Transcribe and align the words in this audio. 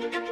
Dzień 0.00 0.23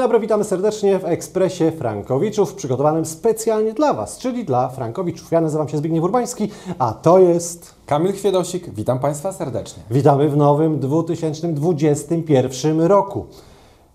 dobry, 0.00 0.20
witamy 0.20 0.44
serdecznie 0.44 0.98
w 0.98 1.04
Ekspresie 1.04 1.72
Frankowiczów, 1.72 2.54
przygotowanym 2.54 3.04
specjalnie 3.04 3.72
dla 3.72 3.94
Was, 3.94 4.18
czyli 4.18 4.44
dla 4.44 4.68
Frankowiczów. 4.68 5.32
Ja 5.32 5.40
nazywam 5.40 5.68
się 5.68 5.78
Zbigniew 5.78 6.04
Urbański, 6.04 6.50
a 6.78 6.92
to 6.92 7.18
jest... 7.18 7.74
Kamil 7.86 8.12
Chwiedosik, 8.12 8.70
witam 8.70 8.98
Państwa 8.98 9.32
serdecznie. 9.32 9.82
Witamy 9.90 10.28
w 10.28 10.36
nowym 10.36 10.78
2021 10.78 12.80
roku. 12.80 13.26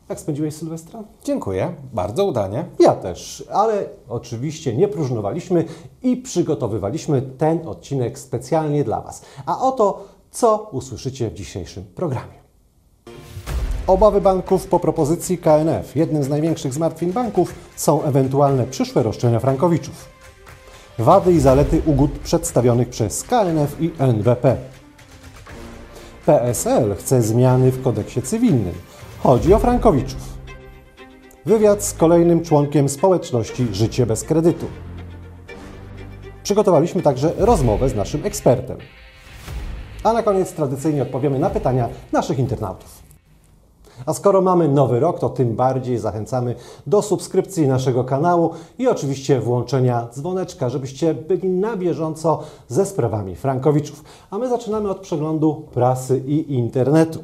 Jak 0.09 0.19
spędziłeś 0.19 0.55
Sylwestra? 0.55 1.03
Dziękuję, 1.23 1.73
bardzo 1.93 2.25
udanie. 2.25 2.65
Ja 2.79 2.93
też, 2.93 3.43
ale 3.51 3.85
oczywiście 4.09 4.75
nie 4.75 4.87
próżnowaliśmy 4.87 5.65
i 6.03 6.17
przygotowywaliśmy 6.17 7.21
ten 7.21 7.67
odcinek 7.67 8.19
specjalnie 8.19 8.83
dla 8.83 9.01
Was. 9.01 9.21
A 9.45 9.61
oto, 9.61 10.03
co 10.31 10.69
usłyszycie 10.71 11.29
w 11.29 11.33
dzisiejszym 11.33 11.85
programie. 11.95 12.44
Obawy 13.87 14.21
banków 14.21 14.67
po 14.67 14.79
propozycji 14.79 15.37
KNF. 15.37 15.95
Jednym 15.95 16.23
z 16.23 16.29
największych 16.29 16.73
zmartwień 16.73 17.13
banków 17.13 17.53
są 17.75 18.03
ewentualne 18.03 18.67
przyszłe 18.67 19.03
roszczenia 19.03 19.39
frankowiczów. 19.39 20.09
Wady 20.99 21.33
i 21.33 21.39
zalety 21.39 21.81
ugód 21.85 22.11
przedstawionych 22.11 22.89
przez 22.89 23.23
KNF 23.23 23.81
i 23.81 23.91
NWP. 23.99 24.57
PSL 26.25 26.95
chce 26.95 27.21
zmiany 27.21 27.71
w 27.71 27.83
kodeksie 27.83 28.21
cywilnym. 28.21 28.73
Chodzi 29.19 29.53
o 29.53 29.59
frankowiczów. 29.59 30.37
Wywiad 31.45 31.83
z 31.83 31.93
kolejnym 31.93 32.43
członkiem 32.43 32.89
społeczności 32.89 33.67
Życie 33.71 34.05
bez 34.05 34.23
kredytu. 34.23 34.65
Przygotowaliśmy 36.43 37.01
także 37.01 37.33
rozmowę 37.37 37.89
z 37.89 37.95
naszym 37.95 38.25
ekspertem. 38.25 38.77
A 40.03 40.13
na 40.13 40.23
koniec 40.23 40.53
tradycyjnie 40.53 41.01
odpowiemy 41.01 41.39
na 41.39 41.49
pytania 41.49 41.89
naszych 42.11 42.39
internautów. 42.39 43.04
A 44.05 44.13
skoro 44.13 44.41
mamy 44.41 44.67
nowy 44.67 44.99
rok, 44.99 45.19
to 45.19 45.29
tym 45.29 45.55
bardziej 45.55 45.97
zachęcamy 45.97 46.55
do 46.87 47.01
subskrypcji 47.01 47.67
naszego 47.67 48.03
kanału 48.03 48.49
i 48.79 48.87
oczywiście 48.87 49.39
włączenia 49.39 50.07
dzwoneczka, 50.13 50.69
żebyście 50.69 51.13
byli 51.13 51.49
na 51.49 51.77
bieżąco 51.77 52.39
ze 52.67 52.85
sprawami 52.85 53.35
Frankowiczów. 53.35 54.03
A 54.31 54.37
my 54.37 54.49
zaczynamy 54.49 54.89
od 54.89 54.99
przeglądu 54.99 55.65
prasy 55.73 56.17
i 56.27 56.53
internetu. 56.53 57.19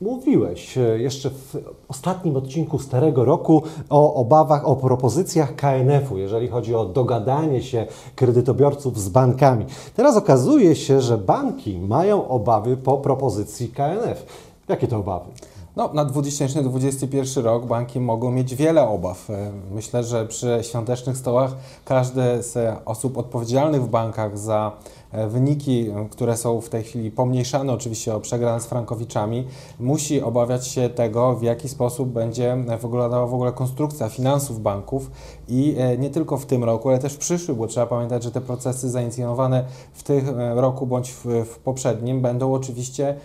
Mówiłeś 0.00 0.78
e, 0.78 0.80
jeszcze 0.80 1.30
w 1.30 1.56
ostatnim 1.88 2.36
odcinku 2.36 2.78
Starego 2.78 3.24
Roku 3.24 3.62
o 3.90 4.14
obawach, 4.14 4.68
o 4.68 4.76
propozycjach 4.76 5.54
KNF-u, 5.54 6.18
jeżeli 6.18 6.48
chodzi 6.48 6.74
o 6.74 6.84
dogadanie 6.84 7.62
się 7.62 7.86
kredytobiorców 8.16 9.00
z 9.00 9.08
bankami. 9.08 9.64
Teraz 9.94 10.16
okazuje 10.16 10.76
się, 10.76 11.00
że 11.00 11.18
banki 11.18 11.78
mają 11.78 12.28
obawy 12.28 12.76
po 12.76 12.98
propozycji 12.98 13.68
KNF. 13.68 14.26
Jakie 14.68 14.88
to 14.88 14.96
obawy? 14.96 15.30
No, 15.76 15.90
na 15.94 16.04
2021 16.04 17.44
rok 17.44 17.66
banki 17.66 18.00
mogą 18.00 18.30
mieć 18.30 18.54
wiele 18.54 18.88
obaw. 18.88 19.30
E, 19.30 19.52
Myślę, 19.70 20.04
że 20.04 20.26
przy 20.26 20.58
świątecznych 20.62 21.16
stołach 21.16 21.56
każdy 21.84 22.42
z 22.42 22.78
osób 22.84 23.18
odpowiedzialnych 23.18 23.82
w 23.82 23.88
bankach 23.88 24.38
za 24.38 24.72
e, 25.12 25.28
wyniki, 25.28 25.88
e, 25.88 26.08
które 26.10 26.36
są 26.36 26.60
w 26.60 26.68
tej 26.68 26.82
chwili 26.82 27.10
pomniejszane 27.10 27.72
oczywiście 27.72 28.14
o 28.14 28.20
przegrane 28.20 28.60
z 28.60 28.66
Frankowiczami, 28.66 29.46
musi 29.80 30.22
obawiać 30.22 30.66
się 30.66 30.88
tego, 30.88 31.36
w 31.36 31.42
jaki 31.42 31.68
sposób 31.68 32.08
będzie 32.08 32.56
wyglądała 32.82 33.26
w 33.26 33.34
ogóle 33.34 33.52
konstrukcja 33.52 34.08
finansów 34.08 34.62
banków 34.62 35.10
i 35.48 35.76
nie 35.98 36.10
tylko 36.10 36.36
w 36.36 36.46
tym 36.46 36.64
roku, 36.64 36.88
ale 36.88 36.98
też 36.98 37.12
w 37.12 37.18
przyszłym, 37.18 37.56
bo 37.56 37.66
trzeba 37.66 37.86
pamiętać, 37.86 38.22
że 38.22 38.30
te 38.30 38.40
procesy 38.40 38.90
zainicjowane 38.90 39.64
w 39.92 40.02
tym 40.02 40.40
roku 40.54 40.86
bądź 40.86 41.12
w, 41.12 41.24
w 41.24 41.58
poprzednim 41.58 42.20
będą 42.20 42.54
oczywiście 42.54 43.16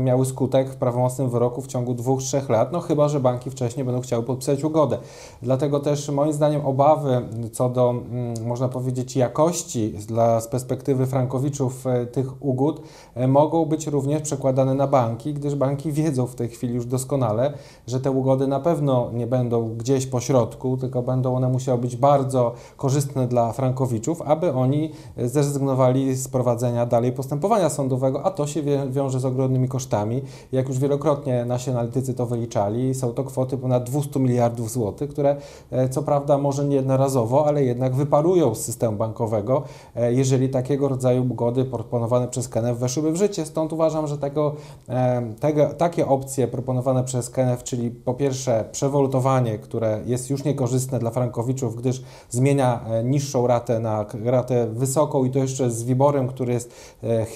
miały 0.00 0.26
skutek 0.26 0.70
w 0.70 0.76
prawomocnym 0.76 1.30
wyroku 1.30 1.62
w 1.62 1.66
ciągu 1.66 1.94
dwóch, 1.94 2.22
trzech 2.22 2.48
lat, 2.48 2.72
no 2.72 2.80
chyba, 2.80 3.08
że 3.08 3.20
banki 3.20 3.50
wcześniej 3.50 3.86
będą 3.86 4.00
chciały 4.00 4.22
podpisać 4.22 4.64
ugodę. 4.64 4.98
Dlatego 5.42 5.80
też 5.80 6.08
moim 6.08 6.32
zdaniem 6.32 6.66
obawy 6.66 7.22
co 7.52 7.68
do, 7.68 7.90
mm, 7.90 8.34
można 8.46 8.68
powiedzieć, 8.68 9.16
jakości 9.16 9.90
dla, 9.90 10.40
z 10.40 10.48
perspektywy 10.48 11.06
frankowiczów 11.06 11.86
e, 11.86 12.06
tych 12.06 12.44
ugód 12.44 12.82
e, 13.14 13.28
mogą 13.28 13.64
być 13.64 13.86
również 13.86 14.22
przekładane 14.22 14.74
na 14.74 14.86
banki, 14.86 15.34
gdyż 15.34 15.54
banki 15.54 15.92
wiedzą 15.92 16.26
w 16.26 16.34
tej 16.34 16.48
chwili 16.48 16.74
już 16.74 16.86
doskonale, 16.86 17.52
że 17.86 18.00
te 18.00 18.10
ugody 18.10 18.46
na 18.46 18.60
pewno 18.60 19.10
nie 19.12 19.26
będą 19.26 19.74
gdzieś 19.76 20.06
po 20.06 20.20
środku, 20.20 20.76
tylko 20.76 21.02
będą 21.02 21.36
one 21.36 21.48
musiały 21.48 21.78
być 21.78 21.96
bardzo 21.96 22.52
korzystne 22.76 23.28
dla 23.28 23.52
frankowiczów, 23.52 24.22
aby 24.22 24.52
oni 24.52 24.92
zrezygnowali 25.16 26.14
z 26.14 26.28
prowadzenia 26.28 26.86
dalej 26.86 27.12
postępowania 27.12 27.70
sądowego, 27.70 28.22
a 28.24 28.30
to 28.30 28.46
się 28.46 28.62
wiąże 28.90 29.20
z 29.20 29.24
ogromnymi 29.40 29.68
kosztami. 29.68 30.22
Jak 30.52 30.68
już 30.68 30.78
wielokrotnie 30.78 31.44
nasi 31.44 31.70
analitycy 31.70 32.14
to 32.14 32.26
wyliczali, 32.26 32.94
są 32.94 33.12
to 33.12 33.24
kwoty 33.24 33.58
ponad 33.58 33.90
200 33.90 34.20
miliardów 34.20 34.70
złotych, 34.70 35.10
które 35.10 35.36
e, 35.70 35.88
co 35.88 36.02
prawda 36.02 36.38
może 36.38 36.64
nie 36.64 36.76
jednorazowo, 36.76 37.46
ale 37.46 37.64
jednak 37.64 37.94
wyparują 37.94 38.54
z 38.54 38.60
systemu 38.60 38.96
bankowego, 38.96 39.62
e, 39.96 40.12
jeżeli 40.12 40.48
takiego 40.48 40.88
rodzaju 40.88 41.22
ugody 41.30 41.64
proponowane 41.64 42.28
przez 42.28 42.48
KNF 42.48 42.78
weszłyby 42.78 43.12
w 43.12 43.16
życie. 43.16 43.46
Stąd 43.46 43.72
uważam, 43.72 44.06
że 44.06 44.18
tego, 44.18 44.54
e, 44.88 45.22
tego, 45.40 45.66
takie 45.66 46.06
opcje 46.06 46.48
proponowane 46.48 47.04
przez 47.04 47.30
KNF, 47.30 47.62
czyli 47.62 47.90
po 47.90 48.14
pierwsze 48.14 48.64
przewolutowanie, 48.72 49.58
które 49.58 50.00
jest 50.06 50.30
już 50.30 50.44
niekorzystne 50.44 50.98
dla 50.98 51.10
frankowiczów, 51.10 51.76
gdyż 51.76 52.02
zmienia 52.30 52.80
niższą 53.04 53.46
ratę 53.46 53.80
na 53.80 54.06
ratę 54.24 54.66
wysoką 54.66 55.24
i 55.24 55.30
to 55.30 55.38
jeszcze 55.38 55.70
z 55.70 55.84
WIBORem, 55.84 56.28
który 56.28 56.52
jest 56.52 56.72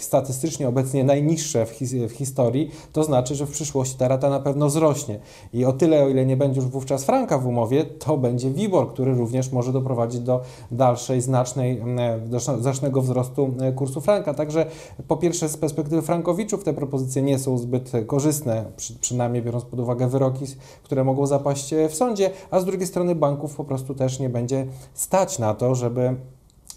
statystycznie 0.00 0.68
obecnie 0.68 1.04
najniższe 1.04 1.66
w, 1.66 1.70
w 2.08 2.12
historii, 2.12 2.70
to 2.92 3.04
znaczy, 3.04 3.34
że 3.34 3.46
w 3.46 3.50
przyszłości 3.50 3.98
ta 3.98 4.08
rata 4.08 4.30
na 4.30 4.40
pewno 4.40 4.66
wzrośnie. 4.66 5.18
I 5.52 5.64
o 5.64 5.72
tyle, 5.72 6.04
o 6.04 6.08
ile 6.08 6.26
nie 6.26 6.36
będzie 6.36 6.60
już 6.60 6.70
wówczas 6.70 7.04
franka 7.04 7.38
w 7.38 7.46
umowie, 7.46 7.84
to 7.84 8.16
będzie 8.16 8.50
WIBOR, 8.50 8.92
który 8.92 9.14
również 9.14 9.52
może 9.52 9.72
doprowadzić 9.72 10.20
do 10.20 10.40
dalszej, 10.70 11.20
znacznej, 11.20 11.78
mm, 11.78 12.30
do 12.30 12.40
znacznego 12.40 13.02
wzrostu 13.02 13.54
e, 13.60 13.72
kursu 13.72 14.00
franka. 14.00 14.34
Także 14.34 14.66
po 15.08 15.16
pierwsze 15.16 15.48
z 15.48 15.56
perspektywy 15.56 16.02
frankowiczów 16.02 16.64
te 16.64 16.72
propozycje 16.72 17.22
nie 17.22 17.38
są 17.38 17.58
zbyt 17.58 17.92
korzystne, 18.06 18.64
przy, 18.76 18.94
przynajmniej 18.98 19.42
biorąc 19.42 19.64
pod 19.64 19.80
uwagę 19.80 20.08
wyroki, 20.08 20.44
które 20.82 21.04
mogą 21.04 21.26
zapaść 21.26 21.72
e, 21.72 21.88
w 21.88 21.94
sądzie, 21.94 22.30
a 22.50 22.60
z 22.60 22.64
drugiej 22.64 22.86
strony 22.86 23.14
banków 23.14 23.54
po 23.54 23.64
prostu 23.64 23.94
też 23.94 24.20
nie 24.20 24.28
będzie 24.28 24.66
stać 24.94 25.38
na 25.38 25.54
to, 25.54 25.74
żeby 25.74 26.16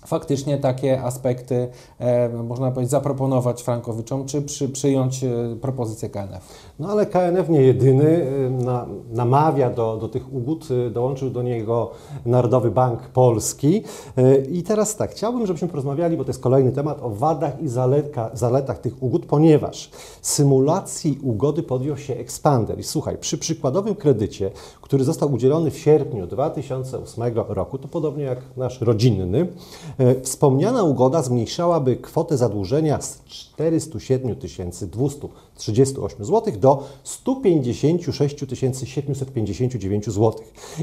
faktycznie 0.08 0.58
takie 0.58 1.02
aspekty, 1.02 1.68
e, 2.00 2.30
można 2.30 2.72
powiedzieć, 2.72 2.92
zaproponować 2.92 3.64
frankowiczom, 3.64 4.26
czy 4.26 4.42
przy, 4.42 4.70
przyjąć 4.70 5.24
e, 5.24 5.30
propozycję 5.62 6.10
KNF. 6.10 6.67
No 6.80 6.90
ale 6.90 7.06
KNF 7.06 7.50
nie 7.50 7.62
jedyny 7.62 8.06
y, 8.06 8.50
na, 8.50 8.86
namawia 9.12 9.70
do, 9.70 9.98
do 9.98 10.08
tych 10.08 10.34
ugód, 10.34 10.68
y, 10.72 10.90
dołączył 10.90 11.30
do 11.30 11.44
niego 11.44 11.92
Narodowy 12.26 12.72
Bank 12.72 13.02
Polski. 13.02 13.84
Y, 14.18 14.48
I 14.52 14.64
teraz 14.64 14.96
tak, 14.96 15.12
chciałbym, 15.12 15.48
żebyśmy 15.48 15.68
porozmawiali, 15.68 16.18
bo 16.18 16.24
to 16.24 16.30
jest 16.30 16.42
kolejny 16.42 16.72
temat, 16.72 17.02
o 17.02 17.10
wadach 17.10 17.62
i 17.62 17.68
zaletka, 17.68 18.30
zaletach 18.34 18.80
tych 18.80 19.04
ugód, 19.04 19.26
ponieważ 19.26 19.90
symulacji 20.22 21.20
ugody 21.24 21.64
podjął 21.64 21.98
się 21.98 22.16
Expander. 22.16 22.80
I 22.80 22.84
słuchaj, 22.84 23.18
przy 23.18 23.38
przykładowym 23.38 23.96
kredycie, 23.96 24.52
który 24.82 25.04
został 25.04 25.34
udzielony 25.34 25.72
w 25.72 25.78
sierpniu 25.78 26.28
2008 26.28 27.24
roku, 27.48 27.78
to 27.78 27.88
podobnie 27.88 28.24
jak 28.24 28.40
nasz 28.58 28.82
rodzinny, 28.82 29.48
wspomniana 30.24 30.84
ugoda 30.84 31.22
zmniejszałaby 31.22 31.96
kwotę 31.96 32.38
zadłużenia 32.38 33.02
z 33.02 33.24
407 33.26 34.36
238 34.92 36.26
zł 36.26 36.54
do 36.60 36.67
156 37.04 38.36
759 38.86 40.06
zł. 40.06 40.34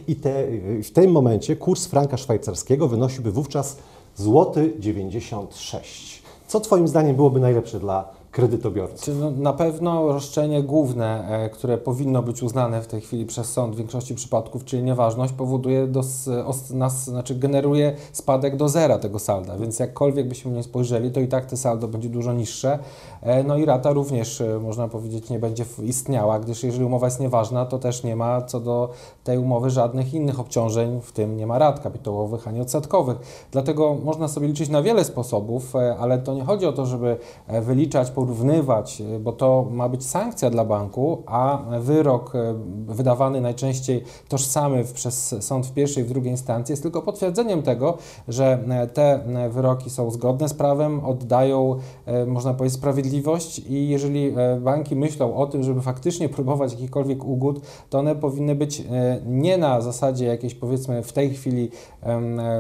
I 0.09 0.17
te, 0.17 0.47
w 0.83 0.91
tym 0.91 1.11
momencie 1.11 1.57
kurs 1.57 1.87
franka 1.87 2.17
szwajcarskiego 2.17 2.89
wynosiłby 2.89 3.33
wówczas 3.33 3.77
złoty 4.17 4.73
96. 4.79 6.23
Co 6.47 6.61
Twoim 6.61 6.89
zdaniem 6.89 7.17
byłoby 7.17 7.41
najlepsze 7.41 7.81
dla 7.81 8.09
kredytobiorców. 8.35 9.15
No, 9.21 9.31
na 9.31 9.53
pewno 9.53 10.09
roszczenie 10.09 10.63
główne, 10.63 11.29
e, 11.29 11.51
które 11.51 11.79
powinno 11.79 12.23
być 12.23 12.43
uznane 12.43 12.83
w 12.83 12.87
tej 12.87 13.01
chwili 13.01 13.27
przez 13.27 13.53
sąd 13.53 13.75
w 13.75 13.79
większości 13.79 14.15
przypadków, 14.15 14.65
czyli 14.65 14.83
nieważność, 14.83 15.33
powoduje, 15.33 15.87
dos, 15.87 16.29
os, 16.29 16.71
nas, 16.71 17.05
znaczy 17.05 17.35
generuje 17.35 17.97
spadek 18.13 18.57
do 18.57 18.69
zera 18.69 18.99
tego 18.99 19.19
salda, 19.19 19.57
więc 19.57 19.79
jakkolwiek 19.79 20.29
byśmy 20.29 20.51
nie 20.51 20.63
spojrzeli, 20.63 21.11
to 21.11 21.21
i 21.21 21.29
tak 21.29 21.47
te 21.47 21.57
saldo 21.57 21.89
będzie 21.89 22.09
dużo 22.09 22.33
niższe. 22.33 22.79
E, 23.23 23.43
no 23.43 23.57
i 23.57 23.65
rata 23.65 23.93
również, 23.93 24.41
e, 24.41 24.59
można 24.59 24.89
powiedzieć, 24.89 25.31
nie 25.31 25.39
będzie 25.39 25.65
istniała, 25.83 26.39
gdyż 26.39 26.63
jeżeli 26.63 26.85
umowa 26.85 27.07
jest 27.07 27.21
nieważna, 27.21 27.67
to 27.67 27.79
też 27.79 28.05
nie 28.05 28.17
ma 28.17 28.43
co 28.43 28.61
do 28.61 28.91
tej 29.25 29.39
umowy 29.39 29.71
żadnych 29.71 30.15
innych 30.15 30.41
obciążeń, 30.41 31.01
w 31.03 31.13
tym 31.13 31.37
nie 31.37 31.47
ma 31.47 31.59
rat 31.59 31.81
kapitałowych 31.81 32.49
ani 32.49 32.61
odsetkowych. 32.61 33.47
Dlatego 33.53 33.97
można 34.05 34.29
sobie 34.29 34.47
liczyć 34.47 34.69
na 34.69 34.83
wiele 34.83 35.05
sposobów, 35.05 35.73
ale 35.99 36.19
to 36.19 36.35
nie 36.35 36.45
chodzi 36.45 36.67
o 36.67 36.73
to, 36.73 36.87
żeby 36.87 37.17
wyliczać 37.63 38.11
po 38.11 38.24
porównywać, 38.25 39.01
e, 39.01 39.19
bo 39.19 39.33
to 39.33 39.67
ma 39.71 39.89
być 39.89 40.07
sankcja 40.07 40.51
dla 40.51 40.65
banku, 40.65 41.23
a 41.27 41.63
wyrok 41.81 42.35
e, 42.35 42.55
wydawany 42.87 43.41
najczęściej 43.41 44.05
tożsamy 44.29 44.85
przez 44.95 45.35
sąd 45.41 45.67
w 45.67 45.73
pierwszej 45.73 46.03
i 46.03 46.07
w 46.07 46.09
drugiej 46.09 46.31
instancji 46.31 46.73
jest 46.73 46.83
tylko 46.83 47.03
potwierdzeniem 47.03 47.63
tego, 47.63 47.99
że 48.29 48.59
e, 48.69 48.87
te 48.87 49.21
wyroki 49.51 49.91
są 49.91 50.11
zgodne 50.11 50.49
z 50.49 50.55
prawem, 50.55 51.05
oddają, 51.05 51.79
można 52.27 52.55
powiedzieć, 52.55 52.79
sprawiedliwość 52.79 53.59
i 53.59 53.89
jeżeli 53.89 54.35
banki 54.61 54.97
myślą 54.97 55.37
o 55.37 55.47
tym, 55.47 55.63
żeby 55.63 55.81
faktycznie 55.81 56.29
próbować 56.29 56.73
jakichkolwiek 56.73 57.25
ugód, 57.25 57.61
to 57.91 57.99
one 57.99 58.17
powinny 58.17 58.55
być 58.55 58.83
nie 59.27 59.59
na 59.59 59.81
zasadzie 59.81 60.27
jakiejś 60.27 60.55
powiedzmy 60.55 61.03
w 61.03 61.13
tej 61.13 61.31
chwili 61.31 61.71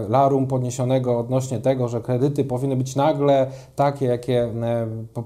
larum 0.08 0.46
podniesionego 0.46 1.18
odnośnie 1.18 1.58
tego, 1.58 1.88
że 1.88 2.00
kredyty 2.00 2.44
powinny 2.44 2.76
być 2.76 2.96
nagle 2.96 3.46
takie, 3.76 4.06
jakie 4.06 4.48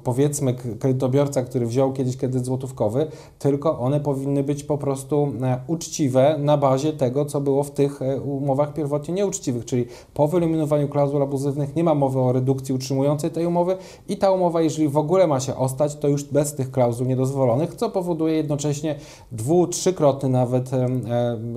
powiedzmy 0.04 0.27
powiedzmy 0.28 0.54
kredytobiorca, 0.78 1.42
który 1.42 1.66
wziął 1.66 1.92
kiedyś 1.92 2.16
kredyt 2.16 2.44
złotówkowy, 2.44 3.06
tylko 3.38 3.78
one 3.78 4.00
powinny 4.00 4.42
być 4.42 4.64
po 4.64 4.78
prostu 4.78 5.32
e, 5.42 5.60
uczciwe 5.66 6.36
na 6.38 6.56
bazie 6.56 6.92
tego, 6.92 7.24
co 7.24 7.40
było 7.40 7.64
w 7.64 7.70
tych 7.70 8.02
e, 8.02 8.20
umowach 8.20 8.72
pierwotnie 8.72 9.14
nieuczciwych, 9.14 9.64
czyli 9.64 9.86
po 10.14 10.28
wyeliminowaniu 10.28 10.88
klauzul 10.88 11.22
abuzywnych 11.22 11.76
nie 11.76 11.84
ma 11.84 11.94
mowy 11.94 12.20
o 12.20 12.32
redukcji 12.32 12.74
utrzymującej 12.74 13.30
tej 13.30 13.46
umowy 13.46 13.76
i 14.08 14.16
ta 14.16 14.30
umowa, 14.30 14.60
jeżeli 14.60 14.88
w 14.88 14.96
ogóle 14.96 15.26
ma 15.26 15.40
się 15.40 15.56
ostać, 15.56 15.96
to 15.96 16.08
już 16.08 16.24
bez 16.24 16.54
tych 16.54 16.70
klauzul 16.70 17.06
niedozwolonych, 17.06 17.74
co 17.74 17.90
powoduje 17.90 18.34
jednocześnie 18.34 18.94
dwu, 19.32 19.66
trzykrotny 19.66 20.28
nawet 20.28 20.72
e, 20.72 20.88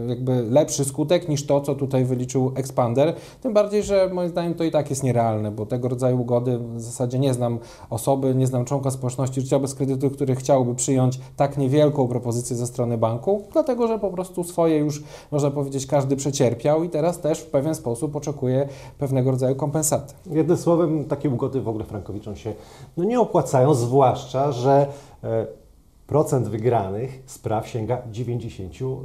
jakby 0.07 0.44
lepszy 0.44 0.85
skutek 0.85 1.29
niż 1.29 1.45
to, 1.45 1.62
co 1.62 1.75
tutaj 1.75 2.06
wyliczył 2.06 2.51
Expander, 2.56 3.15
tym 3.41 3.53
bardziej, 3.53 3.83
że 3.83 4.09
moim 4.13 4.29
zdaniem 4.29 4.53
to 4.53 4.63
i 4.63 4.71
tak 4.71 4.89
jest 4.89 5.03
nierealne, 5.03 5.51
bo 5.51 5.65
tego 5.65 5.88
rodzaju 5.88 6.21
ugody 6.21 6.59
w 6.75 6.81
zasadzie 6.81 7.19
nie 7.19 7.33
znam 7.33 7.59
osoby, 7.89 8.35
nie 8.35 8.47
znam 8.47 8.61
znam 8.62 8.66
członka 8.66 8.92
społeczności 8.92 9.42
życia 9.42 9.60
bez 9.60 9.75
kredytu, 9.75 10.10
który 10.10 10.36
chciałby 10.36 10.75
przyjąć 10.75 11.19
tak 11.36 11.58
niewielką 11.58 12.08
propozycję 12.08 12.56
ze 12.56 12.68
strony 12.68 12.98
banku, 12.98 13.44
dlatego 13.54 13.88
że 13.88 14.00
po 14.00 14.10
prostu 14.10 14.44
swoje 14.44 14.78
już, 14.78 15.04
można 15.31 15.52
powiedzieć, 15.52 15.86
każdy 15.86 16.16
przecierpiał 16.16 16.84
i 16.84 16.90
teraz 16.90 17.19
też 17.19 17.40
w 17.40 17.46
pewien 17.46 17.75
sposób 17.75 18.16
oczekuje 18.16 18.68
pewnego 19.00 19.31
rodzaju 19.31 19.56
kompensaty. 19.56 20.13
Jednym 20.31 20.58
słowem, 20.58 21.06
takie 21.06 21.30
ugody 21.30 21.62
w 21.62 21.68
ogóle 21.68 21.86
Frankowiczom 21.86 22.36
się 22.36 22.54
no, 22.98 23.04
nie 23.04 23.19
opłacają, 23.19 23.74
zwłaszcza, 23.74 24.52
że 24.52 24.88
e, 25.24 25.61
procent 26.12 26.48
wygranych 26.48 27.24
spraw 27.25 27.68
sięga 27.68 28.02
90%. 28.12 28.96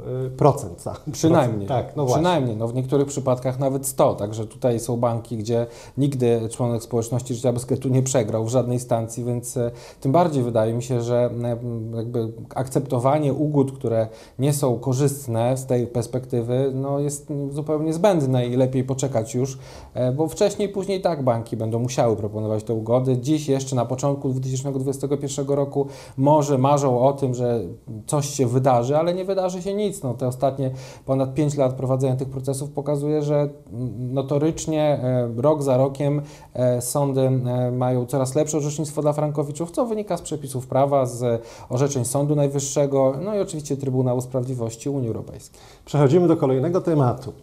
Przynajmniej. 1.11 1.67
Tak, 1.67 1.95
no 1.95 2.05
Przynajmniej, 2.05 2.57
no 2.57 2.67
w 2.67 2.73
niektórych 2.73 3.07
przypadkach 3.07 3.59
nawet 3.59 3.85
100, 3.85 4.15
także 4.15 4.45
tutaj 4.45 4.79
są 4.79 4.97
banki, 4.97 5.37
gdzie 5.37 5.67
nigdy 5.97 6.49
członek 6.49 6.83
społeczności 6.83 7.35
życia 7.35 7.53
bez 7.53 7.65
kredytu 7.65 7.89
nie 7.89 8.03
przegrał 8.03 8.45
w 8.45 8.49
żadnej 8.49 8.75
instancji, 8.75 9.23
więc 9.23 9.57
e, 9.57 9.71
tym 10.01 10.11
bardziej 10.11 10.43
wydaje 10.43 10.73
mi 10.73 10.83
się, 10.83 11.01
że 11.01 11.29
e, 11.43 11.57
jakby 11.97 12.31
akceptowanie 12.55 13.33
ugód, 13.33 13.71
które 13.71 14.07
nie 14.39 14.53
są 14.53 14.79
korzystne 14.79 15.57
z 15.57 15.65
tej 15.65 15.87
perspektywy, 15.87 16.71
no 16.75 16.99
jest 16.99 17.27
zupełnie 17.51 17.93
zbędne 17.93 18.47
i 18.47 18.55
lepiej 18.55 18.83
poczekać 18.83 19.35
już, 19.35 19.57
e, 19.93 20.11
bo 20.11 20.27
wcześniej, 20.27 20.69
później 20.69 21.01
tak 21.01 21.23
banki 21.23 21.57
będą 21.57 21.79
musiały 21.79 22.15
proponować 22.15 22.63
te 22.63 22.73
ugody. 22.73 23.17
Dziś 23.17 23.47
jeszcze 23.47 23.75
na 23.75 23.85
początku 23.85 24.29
2021 24.29 25.47
roku 25.55 25.87
może 26.17 26.57
marzą 26.57 26.96
o 27.01 27.13
tym, 27.13 27.33
że 27.33 27.59
coś 28.05 28.29
się 28.29 28.47
wydarzy, 28.47 28.97
ale 28.97 29.13
nie 29.13 29.25
wydarzy 29.25 29.61
się 29.61 29.73
nic. 29.73 30.03
No, 30.03 30.13
te 30.13 30.27
ostatnie 30.27 30.71
ponad 31.05 31.33
5 31.33 31.57
lat 31.57 31.73
prowadzenia 31.73 32.15
tych 32.15 32.29
procesów 32.29 32.69
pokazuje, 32.69 33.21
że 33.21 33.49
notorycznie 33.97 34.81
e, 34.81 35.41
rok 35.41 35.63
za 35.63 35.77
rokiem 35.77 36.21
e, 36.53 36.81
sądy 36.81 37.21
e, 37.21 37.71
mają 37.71 38.05
coraz 38.05 38.35
lepsze 38.35 38.57
orzecznictwo 38.57 39.01
dla 39.01 39.13
frankowiczów, 39.13 39.71
co 39.71 39.85
wynika 39.85 40.17
z 40.17 40.21
przepisów 40.21 40.67
prawa, 40.67 41.05
z 41.05 41.41
orzeczeń 41.69 42.05
Sądu 42.05 42.35
Najwyższego, 42.35 43.13
no 43.21 43.35
i 43.35 43.39
oczywiście 43.39 43.77
Trybunału 43.77 44.21
Sprawiedliwości 44.21 44.89
Unii 44.89 45.07
Europejskiej. 45.07 45.59
Przechodzimy 45.85 46.27
do 46.27 46.37
kolejnego 46.37 46.81
tematu. 46.81 47.33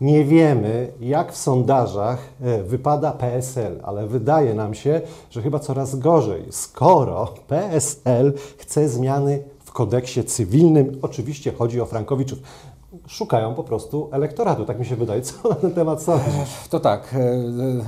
Nie 0.00 0.24
wiemy, 0.24 0.92
jak 1.00 1.32
w 1.32 1.36
sondażach 1.36 2.18
e, 2.40 2.62
wypada 2.62 3.12
PSL, 3.12 3.80
ale 3.82 4.06
wydaje 4.06 4.54
nam 4.54 4.74
się, 4.74 5.00
że 5.30 5.42
chyba 5.42 5.58
coraz 5.58 5.96
gorzej, 5.96 6.44
skoro 6.50 7.34
PSL 7.48 8.32
chce 8.58 8.88
zmiany 8.88 9.42
w 9.64 9.72
kodeksie 9.72 10.24
cywilnym. 10.24 10.98
Oczywiście 11.02 11.52
chodzi 11.52 11.80
o 11.80 11.86
Frankowiczów 11.86 12.38
szukają 13.06 13.54
po 13.54 13.64
prostu 13.64 14.08
elektoratu, 14.12 14.64
tak 14.64 14.78
mi 14.78 14.84
się 14.86 14.96
wydaje. 14.96 15.22
Co 15.22 15.48
na 15.48 15.54
ten 15.54 15.70
temat 15.70 16.02
sądzisz? 16.02 16.68
To 16.70 16.80
tak, 16.80 17.14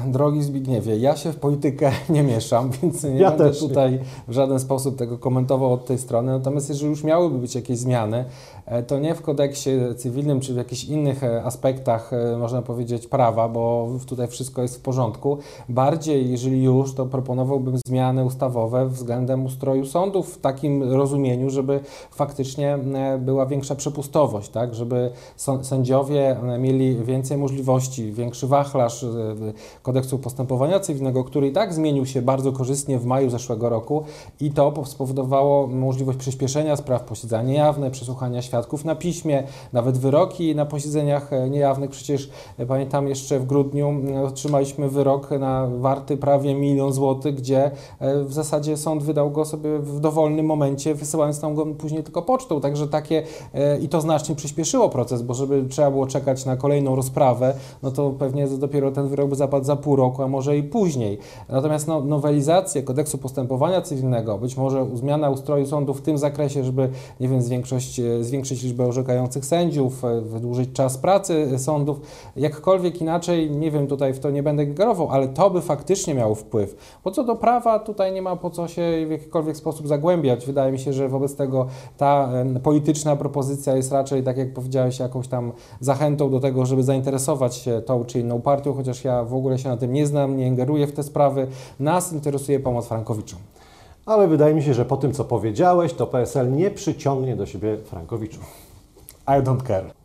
e, 0.07 0.11
drogi 0.11 0.43
Zbigniewie, 0.43 0.97
ja 0.97 1.17
się 1.17 1.33
w 1.33 1.37
politykę 1.37 1.91
nie 2.09 2.23
mieszam, 2.23 2.71
więc 2.71 3.05
nie 3.05 3.11
ja 3.11 3.31
będę 3.31 3.51
tutaj 3.55 3.93
nie. 3.93 3.99
w 4.29 4.33
żaden 4.33 4.61
sposób 4.61 4.97
tego 4.97 5.19
komentował 5.19 5.73
od 5.73 5.87
tej 5.87 5.99
strony. 5.99 6.33
Natomiast 6.33 6.69
jeżeli 6.69 6.91
już 6.91 7.05
miałyby 7.05 7.39
być 7.39 7.55
jakieś 7.55 7.79
zmiany, 7.79 8.25
e, 8.67 8.83
to 8.83 8.99
nie 8.99 9.15
w 9.15 9.23
kodeksie 9.23 9.71
cywilnym 9.97 10.41
czy 10.41 10.55
w 10.55 10.57
jakichś 10.57 10.85
innych 10.85 11.25
e, 11.25 11.45
aspektach, 11.45 12.11
można 12.39 12.63
powiedzieć, 12.63 13.07
prawa, 13.07 13.49
bo 13.49 13.89
tutaj 14.07 14.29
wszystko 14.29 14.63
jest 14.63 14.77
w 14.77 14.81
porządku. 14.81 15.39
Bardziej, 15.69 16.31
jeżeli 16.31 16.63
już, 16.63 16.95
to 16.95 17.07
proponowałbym 17.07 17.79
zmiany 17.87 18.25
ustawowe 18.25 18.89
względem 18.89 19.45
ustroju 19.45 19.87
sądów 19.87 20.35
w 20.35 20.41
takim 20.41 20.93
rozumieniu, 20.93 21.51
żeby 21.51 21.81
faktycznie 22.11 22.79
była 23.19 23.47
większa 23.47 23.75
przepustowość, 23.75 24.49
tak, 24.49 24.75
żeby 24.75 24.92
żeby 24.93 25.11
sędziowie 25.65 26.31
e, 26.31 26.59
mieli 26.59 26.97
więcej 27.05 27.39
możliwości, 27.39 28.13
większy 28.13 28.47
wachlarz 28.47 29.05
e, 29.05 29.09
kodeksu 29.83 30.19
postępowania 30.19 30.81
cywilnego, 30.81 31.25
który 31.25 31.49
i 31.49 31.53
tak 31.53 31.75
zmienił 31.75 32.07
się 32.07 32.23
bardzo 32.23 32.53
korzystnie 32.53 32.99
w 32.99 33.07
maju 33.07 33.31
zeszłego 33.31 33.69
roku 33.69 34.05
i 34.41 34.51
to 34.51 34.85
spowodowało 34.85 35.67
możliwość 35.67 36.19
przyspieszenia 36.19 36.77
spraw, 36.77 37.03
posiedzenia 37.03 37.43
niejawne, 37.43 37.91
przesłuchania 37.91 38.43
świadków 38.43 38.85
na 38.85 38.95
piśmie, 38.95 39.43
nawet 39.73 39.99
wyroki 39.99 40.55
na 40.55 40.67
posiedzeniach 40.67 41.33
e, 41.33 41.51
niejawnych. 41.51 41.91
Przecież 41.91 42.31
pamiętam 42.69 43.09
jeszcze 43.09 43.39
w 43.39 43.47
grudniu 43.47 43.95
otrzymaliśmy 44.27 44.89
wyrok 44.89 45.31
na 45.31 45.69
warty 45.79 46.17
prawie 46.17 46.55
milion 46.55 46.93
złotych, 46.93 47.35
gdzie 47.35 47.71
w 48.01 48.33
zasadzie 48.33 48.77
sąd 48.77 49.03
wydał 49.03 49.31
go 49.31 49.45
sobie 49.45 49.79
w 49.79 50.01
dowolnym 50.01 50.47
momencie, 50.47 50.95
wysyłając 50.95 51.43
nam 51.43 51.55
go 51.55 51.67
później 51.67 52.03
tylko 52.03 52.23
pocztą. 52.23 52.61
Także 52.61 52.89
takie 52.89 53.23
i 53.81 53.89
to 53.89 54.01
znacznie 54.01 54.35
przyspieszyło 54.35 54.82
proces, 54.89 55.23
bo 55.23 55.35
żeby 55.35 55.65
trzeba 55.69 55.91
było 55.91 56.07
czekać 56.07 56.45
na 56.45 56.57
kolejną 56.57 56.97
rozprawę, 56.97 57.55
no 57.83 57.91
to 57.91 58.11
pewnie 58.11 58.47
dopiero 58.47 58.93
ten 58.93 59.09
wyrok 59.09 59.31
by 59.31 59.37
zapadł 59.37 59.65
za 59.65 59.77
pół 59.77 59.97
roku, 59.97 60.23
a 60.23 60.29
może 60.29 60.57
i 60.57 60.63
później. 60.63 61.19
Natomiast 61.49 61.89
no, 61.89 62.01
nowelizację 62.01 62.83
kodeksu 62.83 63.19
postępowania 63.19 63.83
cywilnego, 63.83 64.39
być 64.39 64.57
może 64.57 64.87
zmiana 64.95 65.31
ustroju 65.31 65.67
sądu 65.67 65.95
w 65.95 66.03
tym 66.03 66.19
zakresie, 66.19 66.65
żeby, 66.65 66.89
nie 67.21 67.29
wiem, 67.29 67.43
zwiększyć, 67.43 68.01
zwiększyć 68.21 68.63
liczbę 68.63 68.87
orzekających 68.87 69.47
sędziów, 69.47 70.05
e, 70.05 70.21
wydłużyć 70.21 70.73
czas 70.73 70.99
pracy 70.99 71.59
sądów, 71.59 72.01
jakkolwiek 72.37 73.01
inaczej, 73.01 73.51
nie 73.51 73.71
wiem, 73.71 73.87
tutaj 73.87 74.15
w 74.15 74.21
to 74.21 74.31
nie 74.31 74.43
będę 74.43 74.65
ingerował, 74.65 75.09
ale 75.11 75.29
to 75.29 75.51
by 75.51 75.61
faktycznie 75.61 76.15
miało 76.15 76.35
wpływ. 76.35 76.77
Bo 77.05 77.11
co 77.11 77.25
do 77.25 77.37
prawa, 77.37 77.79
tutaj 77.79 78.13
nie 78.13 78.23
ma 78.23 78.37
po 78.37 78.51
co 78.51 78.69
się 78.69 78.83
w 79.07 79.11
jakikolwiek 79.11 79.57
sposób 79.57 79.89
zagłębiać. 79.89 80.47
Wydaje 80.47 80.73
mi 80.73 80.79
się, 80.79 80.93
że 80.93 81.09
wobec 81.09 81.37
tego 81.37 81.67
ta 81.97 82.29
polityczna 82.63 83.17
propozycja 83.17 83.77
jest 83.77 83.93
raczej, 83.93 84.23
tak 84.23 84.37
jak 84.37 84.55
powiedziałem, 84.55 84.72
widziałeś 84.73 84.99
jakąś 84.99 85.29
tam 85.29 85.53
zachętą 85.81 86.31
do 86.31 86.41
tego, 86.41 86.67
żeby 86.67 86.83
zainteresować 86.83 87.57
się 87.57 87.83
tą 87.83 88.05
czy 88.05 88.21
inną 88.21 88.41
partią, 88.41 88.75
chociaż 88.75 89.05
ja 89.05 89.25
w 89.25 89.35
ogóle 89.35 89.59
się 89.59 89.69
na 89.69 89.77
tym 89.77 89.93
nie 89.93 90.07
znam, 90.07 90.37
nie 90.37 90.47
ingeruję 90.47 90.87
w 90.87 90.93
te 90.93 91.03
sprawy. 91.03 91.47
Nas 91.81 92.13
interesuje 92.13 92.61
pomoc 92.61 92.87
Frankowiczom. 92.87 93.39
Ale 94.07 94.29
wydaje 94.29 94.55
mi 94.55 94.63
się, 94.63 94.75
że 94.75 94.85
po 94.85 94.97
tym, 94.97 95.13
co 95.13 95.25
powiedziałeś, 95.25 95.95
to 95.95 96.07
PSL 96.07 96.53
nie 96.53 96.71
przyciągnie 96.71 97.37
do 97.37 97.47
siebie 97.47 97.77
Frankowiczów. 97.85 98.45
I 99.29 99.43
don't 99.43 99.67
care. 99.67 100.02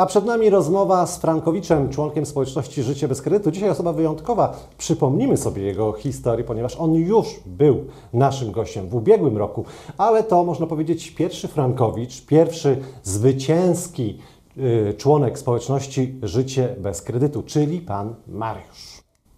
A 0.00 0.06
przed 0.06 0.24
nami 0.24 0.50
rozmowa 0.50 1.06
z 1.06 1.18
Frankowiczem, 1.18 1.88
członkiem 1.88 2.26
społeczności 2.26 2.82
Życie 2.82 3.08
bez 3.08 3.22
kredytu. 3.22 3.50
Dzisiaj 3.50 3.70
osoba 3.70 3.92
wyjątkowa. 3.92 4.56
Przypomnimy 4.78 5.36
sobie 5.36 5.62
jego 5.62 5.92
historię, 5.92 6.44
ponieważ 6.44 6.76
on 6.76 6.94
już 6.94 7.26
był 7.46 7.84
naszym 8.12 8.52
gościem 8.52 8.88
w 8.88 8.94
ubiegłym 8.94 9.38
roku, 9.38 9.64
ale 9.98 10.24
to 10.24 10.44
można 10.44 10.66
powiedzieć 10.66 11.10
pierwszy 11.10 11.48
Frankowicz, 11.48 12.26
pierwszy 12.26 12.76
zwycięski 13.02 14.18
yy, 14.56 14.94
członek 14.98 15.38
społeczności 15.38 16.14
Życie 16.22 16.76
bez 16.78 17.02
kredytu, 17.02 17.42
czyli 17.42 17.80
pan 17.80 18.14
Mariusz. 18.28 18.89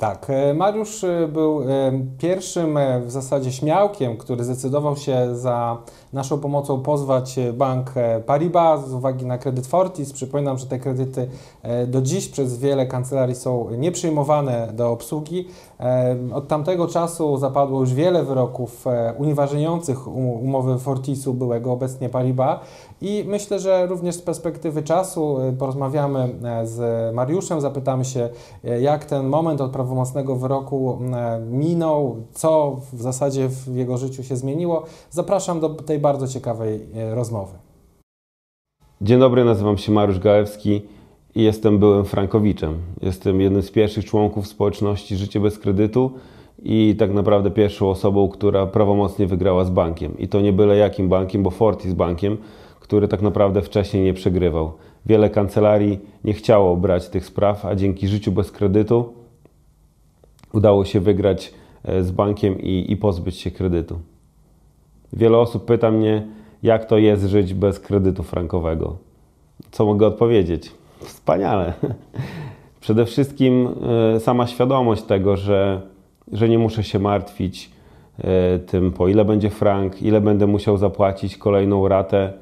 Tak, 0.03 0.31
e, 0.31 0.55
Mariusz 0.55 1.05
e, 1.05 1.29
był 1.29 1.63
e, 1.63 1.67
pierwszym 2.19 2.79
w 3.07 3.11
zasadzie 3.11 3.53
śmiałkiem, 3.53 4.17
który 4.17 4.45
zdecydował 4.45 4.97
się 4.97 5.37
za 5.37 5.83
naszą 6.13 6.39
pomocą 6.39 6.83
pozwać 6.83 7.37
bank 7.55 7.95
Paribas 8.27 8.89
z 8.89 8.93
uwagi 8.93 9.27
na 9.27 9.39
kredyt 9.39 9.67
Fortis. 9.67 10.13
Przypominam, 10.13 10.59
że 10.59 10.67
te 10.67 10.79
kredyty 10.79 11.29
do 11.87 12.03
dziś 12.03 12.29
przez 12.29 12.59
wiele 12.59 12.87
kancelarii 12.87 13.35
są 13.35 13.71
nieprzyjmowane 13.71 14.69
do 14.73 14.91
obsługi. 14.91 15.49
Od 16.33 16.49
tamtego 16.49 16.87
czasu 16.87 17.37
zapadło 17.37 17.81
już 17.81 17.95
wiele 17.95 18.23
wyroków 18.23 18.85
unieważniających 19.19 20.09
umowy 20.43 20.79
Fortisu 20.79 21.35
byłego 21.35 21.73
obecnie 21.73 22.09
Paribas 22.09 22.61
i 23.01 23.25
myślę, 23.27 23.59
że 23.59 23.87
również 23.87 24.15
z 24.15 24.23
perspektywy 24.23 24.83
czasu 24.83 25.39
porozmawiamy 25.59 26.35
z 26.65 27.15
Mariuszem, 27.15 27.61
zapytamy 27.61 28.05
się 28.05 28.29
jak 28.81 29.05
ten 29.05 29.27
moment 29.27 29.61
od 29.61 29.73
prawomocnego 29.73 30.37
wyroku 30.37 30.99
minął, 31.51 32.17
co 32.33 32.77
w 32.93 33.03
zasadzie 33.03 33.49
w 33.49 33.77
jego 33.77 33.99
życiu 33.99 34.23
się 34.23 34.37
zmieniło. 34.37 34.83
Zapraszam 35.11 35.61
do 35.61 35.69
tej 35.69 35.99
bardzo 35.99 36.29
ciekawej 36.29 36.87
e, 36.95 37.15
rozmowy. 37.15 37.53
Dzień 39.01 39.21
dobry, 39.21 39.45
nazywam 39.45 39.79
się 39.79 39.93
Mariusz 39.93 40.19
Gałewski 40.19 40.83
i 41.35 41.43
jestem 41.43 41.79
byłym 41.79 42.05
frankowiczem. 42.05 42.75
Jestem 43.03 43.41
jednym 43.41 43.63
z 43.63 43.71
pierwszych 43.71 44.05
członków 44.05 44.47
społeczności 44.47 45.17
Życie 45.17 45.41
bez 45.41 45.59
kredytu 45.59 46.11
i 46.63 46.97
tak 46.99 47.13
naprawdę 47.13 47.51
pierwszą 47.51 47.91
osobą, 47.91 48.29
która 48.29 48.67
prawomocnie 48.67 49.27
wygrała 49.27 49.65
z 49.65 49.71
bankiem. 49.71 50.19
I 50.19 50.29
to 50.29 50.41
nie 50.41 50.53
byle 50.53 50.77
jakim 50.77 51.09
bankiem, 51.09 51.43
bo 51.43 51.51
Fortis 51.51 51.95
bankiem, 51.95 52.37
który 52.81 53.09
tak 53.09 53.23
naprawdę 53.23 53.63
wcześniej 53.63 54.05
nie 54.05 54.15
przegrywał. 54.15 54.73
Wiele 55.07 55.31
kancelarii 55.31 55.99
nie 56.25 56.33
chciało 56.33 56.77
brać 56.77 57.09
tych 57.09 57.27
spraw, 57.27 57.65
a 57.65 57.75
dzięki 57.75 58.09
życiu 58.09 58.33
bez 58.33 58.51
kredytu 58.51 59.13
udało 60.53 60.85
się 60.85 61.01
wygrać 61.01 61.55
e, 61.85 62.03
z 62.03 62.11
bankiem 62.11 62.61
i, 62.61 62.87
i 62.89 62.97
pozbyć 62.97 63.37
się 63.37 63.51
kredytu. 63.51 63.99
Wiele 65.13 65.39
osób 65.39 65.65
pyta 65.65 65.91
mnie, 65.91 66.27
jak 66.63 66.85
to 66.85 66.99
jest 66.99 67.25
żyć 67.25 67.55
bez 67.55 67.81
kredytu 67.81 68.23
frankowego. 68.23 68.97
Co 69.71 69.87
mogę 69.87 70.07
odpowiedzieć? 70.07 70.73
Wspaniale. 71.05 71.73
Przede 72.81 73.05
wszystkim 73.05 73.69
e, 74.15 74.21
sama 74.21 74.47
świadomość 74.47 75.03
tego, 75.03 75.37
że, 75.37 75.81
że 76.33 76.49
nie 76.49 76.59
muszę 76.59 76.85
się 76.85 76.99
martwić 76.99 77.71
e, 78.19 78.59
tym, 78.59 78.93
po 78.93 79.09
ile 79.09 79.25
będzie 79.25 79.51
frank, 79.51 80.03
ile 80.03 80.21
będę 80.21 80.47
musiał 80.47 80.77
zapłacić 80.77 81.37
kolejną 81.37 81.89
ratę, 81.89 82.33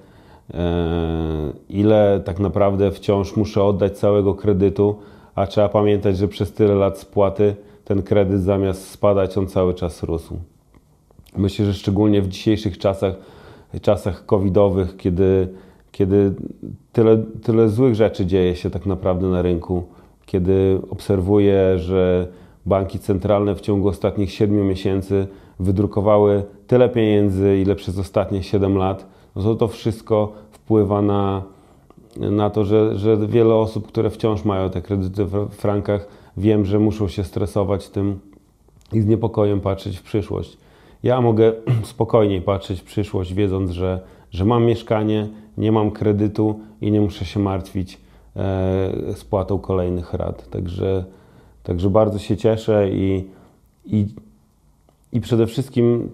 ile 1.68 2.20
tak 2.24 2.38
naprawdę 2.38 2.90
wciąż 2.90 3.36
muszę 3.36 3.64
oddać 3.64 3.98
całego 3.98 4.34
kredytu, 4.34 4.98
a 5.34 5.46
trzeba 5.46 5.68
pamiętać, 5.68 6.16
że 6.16 6.28
przez 6.28 6.52
tyle 6.52 6.74
lat 6.74 6.98
spłaty 6.98 7.56
ten 7.84 8.02
kredyt 8.02 8.42
zamiast 8.42 8.90
spadać, 8.90 9.38
on 9.38 9.46
cały 9.46 9.74
czas 9.74 10.02
rósł. 10.02 10.36
Myślę, 11.36 11.66
że 11.66 11.74
szczególnie 11.74 12.22
w 12.22 12.28
dzisiejszych 12.28 12.78
czasach, 12.78 13.14
czasach 13.82 14.26
covidowych, 14.26 14.96
kiedy, 14.96 15.48
kiedy 15.92 16.34
tyle, 16.92 17.22
tyle 17.42 17.68
złych 17.68 17.94
rzeczy 17.94 18.26
dzieje 18.26 18.56
się 18.56 18.70
tak 18.70 18.86
naprawdę 18.86 19.26
na 19.26 19.42
rynku, 19.42 19.82
kiedy 20.26 20.80
obserwuję, 20.90 21.78
że 21.78 22.28
banki 22.66 22.98
centralne 22.98 23.54
w 23.54 23.60
ciągu 23.60 23.88
ostatnich 23.88 24.32
7 24.32 24.68
miesięcy 24.68 25.26
wydrukowały 25.60 26.42
tyle 26.66 26.88
pieniędzy, 26.88 27.58
ile 27.58 27.74
przez 27.74 27.98
ostatnie 27.98 28.42
7 28.42 28.76
lat, 28.76 29.06
no 29.36 29.42
to 29.42 29.54
to 29.54 29.68
wszystko 29.68 30.32
wpływa 30.50 31.02
na, 31.02 31.42
na 32.16 32.50
to, 32.50 32.64
że, 32.64 32.98
że 32.98 33.16
wiele 33.26 33.54
osób, 33.54 33.86
które 33.86 34.10
wciąż 34.10 34.44
mają 34.44 34.70
te 34.70 34.82
kredyty 34.82 35.24
w 35.24 35.48
frankach, 35.50 36.08
wiem, 36.36 36.64
że 36.64 36.78
muszą 36.78 37.08
się 37.08 37.24
stresować 37.24 37.88
tym 37.88 38.20
i 38.92 39.00
z 39.00 39.06
niepokojem 39.06 39.60
patrzeć 39.60 39.98
w 39.98 40.02
przyszłość. 40.02 40.58
Ja 41.02 41.20
mogę 41.20 41.52
spokojniej 41.82 42.42
patrzeć 42.42 42.80
w 42.80 42.84
przyszłość, 42.84 43.34
wiedząc, 43.34 43.70
że, 43.70 44.00
że 44.30 44.44
mam 44.44 44.64
mieszkanie, 44.64 45.28
nie 45.60 45.72
mam 45.72 45.90
kredytu 45.90 46.60
i 46.80 46.90
nie 46.90 47.00
muszę 47.00 47.24
się 47.24 47.40
martwić 47.40 47.98
e, 48.36 49.14
spłatą 49.14 49.58
kolejnych 49.58 50.14
rat. 50.14 50.50
Także, 50.50 51.04
także 51.62 51.90
bardzo 51.90 52.18
się 52.18 52.36
cieszę 52.36 52.90
i, 52.90 53.24
i, 53.86 54.06
i 55.12 55.20
przede 55.20 55.46
wszystkim 55.46 56.10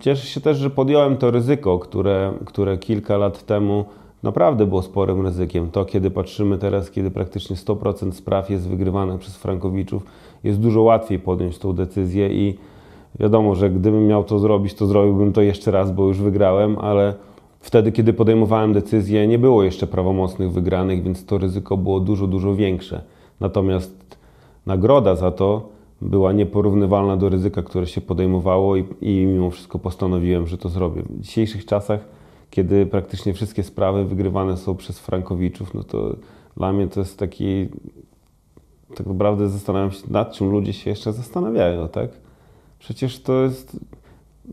cieszę 0.00 0.26
się 0.26 0.40
też, 0.40 0.58
że 0.58 0.70
podjąłem 0.70 1.16
to 1.16 1.30
ryzyko, 1.30 1.78
które, 1.78 2.32
które 2.44 2.78
kilka 2.78 3.16
lat 3.16 3.46
temu 3.46 3.84
naprawdę 4.22 4.66
było 4.66 4.82
sporym 4.82 5.26
ryzykiem. 5.26 5.70
To, 5.70 5.84
kiedy 5.84 6.10
patrzymy 6.10 6.58
teraz, 6.58 6.90
kiedy 6.90 7.10
praktycznie 7.10 7.56
100% 7.56 8.12
spraw 8.12 8.50
jest 8.50 8.68
wygrywane 8.68 9.18
przez 9.18 9.36
Frankowiczów, 9.36 10.02
jest 10.44 10.60
dużo 10.60 10.82
łatwiej 10.82 11.18
podjąć 11.18 11.58
tą 11.58 11.72
decyzję 11.72 12.28
i 12.28 12.58
wiadomo, 13.20 13.54
że 13.54 13.70
gdybym 13.70 14.06
miał 14.06 14.24
to 14.24 14.38
zrobić, 14.38 14.74
to 14.74 14.86
zrobiłbym 14.86 15.32
to 15.32 15.42
jeszcze 15.42 15.70
raz, 15.70 15.92
bo 15.92 16.06
już 16.06 16.18
wygrałem, 16.18 16.78
ale 16.78 17.14
wtedy, 17.60 17.92
kiedy 17.92 18.12
podejmowałem 18.12 18.72
decyzję, 18.72 19.26
nie 19.26 19.38
było 19.38 19.62
jeszcze 19.62 19.86
prawomocnych 19.86 20.52
wygranych, 20.52 21.02
więc 21.02 21.26
to 21.26 21.38
ryzyko 21.38 21.76
było 21.76 22.00
dużo, 22.00 22.26
dużo 22.26 22.54
większe. 22.54 23.02
Natomiast 23.40 24.16
nagroda 24.66 25.16
za 25.16 25.30
to 25.30 25.68
była 26.00 26.32
nieporównywalna 26.32 27.16
do 27.16 27.28
ryzyka, 27.28 27.62
które 27.62 27.86
się 27.86 28.00
podejmowało 28.00 28.76
i, 28.76 28.84
i 29.00 29.26
mimo 29.26 29.50
wszystko 29.50 29.78
postanowiłem, 29.78 30.46
że 30.46 30.58
to 30.58 30.68
zrobię. 30.68 31.02
W 31.02 31.20
dzisiejszych 31.20 31.66
czasach 31.66 32.20
kiedy 32.50 32.86
praktycznie 32.86 33.34
wszystkie 33.34 33.62
sprawy 33.62 34.04
wygrywane 34.04 34.56
są 34.56 34.76
przez 34.76 34.98
Frankowiczów, 34.98 35.74
no 35.74 35.84
to 35.84 36.16
dla 36.56 36.72
mnie 36.72 36.88
to 36.88 37.00
jest 37.00 37.18
taki, 37.18 37.68
tak 38.94 39.06
naprawdę 39.06 39.48
zastanawiam 39.48 39.90
się, 39.90 39.98
nad 40.10 40.32
czym 40.32 40.50
ludzie 40.50 40.72
się 40.72 40.90
jeszcze 40.90 41.12
zastanawiają, 41.12 41.88
tak? 41.88 42.10
Przecież 42.78 43.22
to 43.22 43.42
jest 43.42 43.76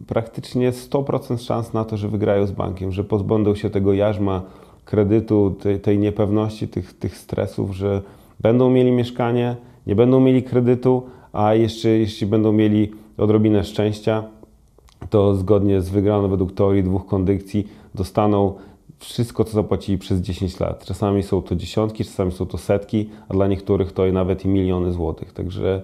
praktycznie 0.08 0.72
100% 0.72 1.38
szans 1.38 1.74
na 1.74 1.86
to, 1.86 1.98
że 1.98 2.10
wygrają 2.10 2.48
z 2.48 2.52
bankiem, 2.52 2.92
że 2.92 3.04
pozbędą 3.04 3.56
się 3.56 3.70
tego 3.70 3.94
jarzma 3.94 4.42
kredytu, 4.86 5.56
tej, 5.62 5.80
tej 5.80 6.00
niepewności, 6.00 6.68
tych, 6.68 6.94
tych 6.94 7.18
stresów, 7.18 7.76
że 7.76 8.02
będą 8.40 8.70
mieli 8.70 8.92
mieszkanie, 8.92 9.56
nie 9.88 9.96
będą 9.96 10.20
mieli 10.20 10.44
kredytu, 10.44 11.04
a 11.34 11.54
jeszcze 11.54 11.90
jeśli 11.90 12.28
będą 12.28 12.52
mieli 12.52 12.92
odrobinę 13.18 13.64
szczęścia, 13.64 14.24
to 15.10 15.36
zgodnie 15.36 15.82
z 15.82 15.90
wygraną 15.90 16.28
według 16.28 16.52
teorii 16.52 16.84
dwóch 16.84 17.06
kondycji 17.06 17.68
dostaną 17.96 18.54
wszystko, 19.00 19.44
co 19.44 19.52
zapłacili 19.52 19.98
przez 19.98 20.22
10 20.22 20.60
lat. 20.60 20.86
Czasami 20.86 21.24
są 21.24 21.42
to 21.42 21.56
dziesiątki, 21.56 22.06
czasami 22.06 22.32
są 22.32 22.46
to 22.46 22.58
setki, 22.58 23.10
a 23.30 23.34
dla 23.34 23.48
niektórych 23.48 23.92
to 23.92 24.08
i 24.08 24.14
nawet 24.14 24.46
i 24.46 24.48
miliony 24.48 24.92
złotych. 24.92 25.34
Także 25.34 25.82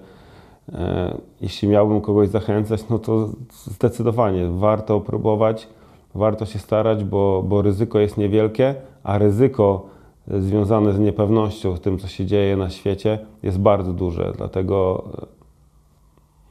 jeśli 1.41 1.67
miałbym 1.67 2.01
kogoś 2.01 2.29
zachęcać, 2.29 2.89
no 2.89 2.99
to 2.99 3.29
zdecydowanie 3.51 4.47
warto 4.47 5.01
próbować, 5.01 5.67
warto 6.15 6.45
się 6.45 6.59
starać, 6.59 7.03
bo, 7.03 7.43
bo 7.47 7.61
ryzyko 7.61 7.99
jest 7.99 8.17
niewielkie, 8.17 8.75
a 9.03 9.17
ryzyko 9.17 9.85
związane 10.27 10.93
z 10.93 10.99
niepewnością, 10.99 11.75
z 11.75 11.81
tym, 11.81 11.99
co 11.99 12.07
się 12.07 12.25
dzieje 12.25 12.57
na 12.57 12.69
świecie, 12.69 13.19
jest 13.43 13.59
bardzo 13.59 13.93
duże. 13.93 14.33
Dlatego, 14.37 15.03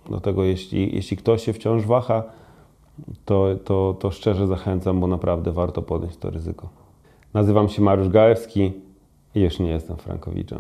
dlatego 0.09 0.45
jeśli, 0.45 0.95
jeśli 0.95 1.17
ktoś 1.17 1.45
się 1.45 1.53
wciąż 1.53 1.87
waha, 1.87 2.23
to, 3.25 3.47
to, 3.65 3.97
to 3.99 4.11
szczerze 4.11 4.47
zachęcam, 4.47 5.01
bo 5.01 5.07
naprawdę 5.07 5.53
warto 5.53 5.83
podjąć 5.83 6.17
to 6.17 6.31
ryzyko. 6.31 6.69
Nazywam 7.35 7.69
się 7.69 7.83
Mariusz 7.83 8.09
Gałewski 8.09 8.73
i 9.35 9.41
już 9.41 9.59
nie 9.59 9.71
jestem 9.71 9.97
Frankowiczem. 9.97 10.59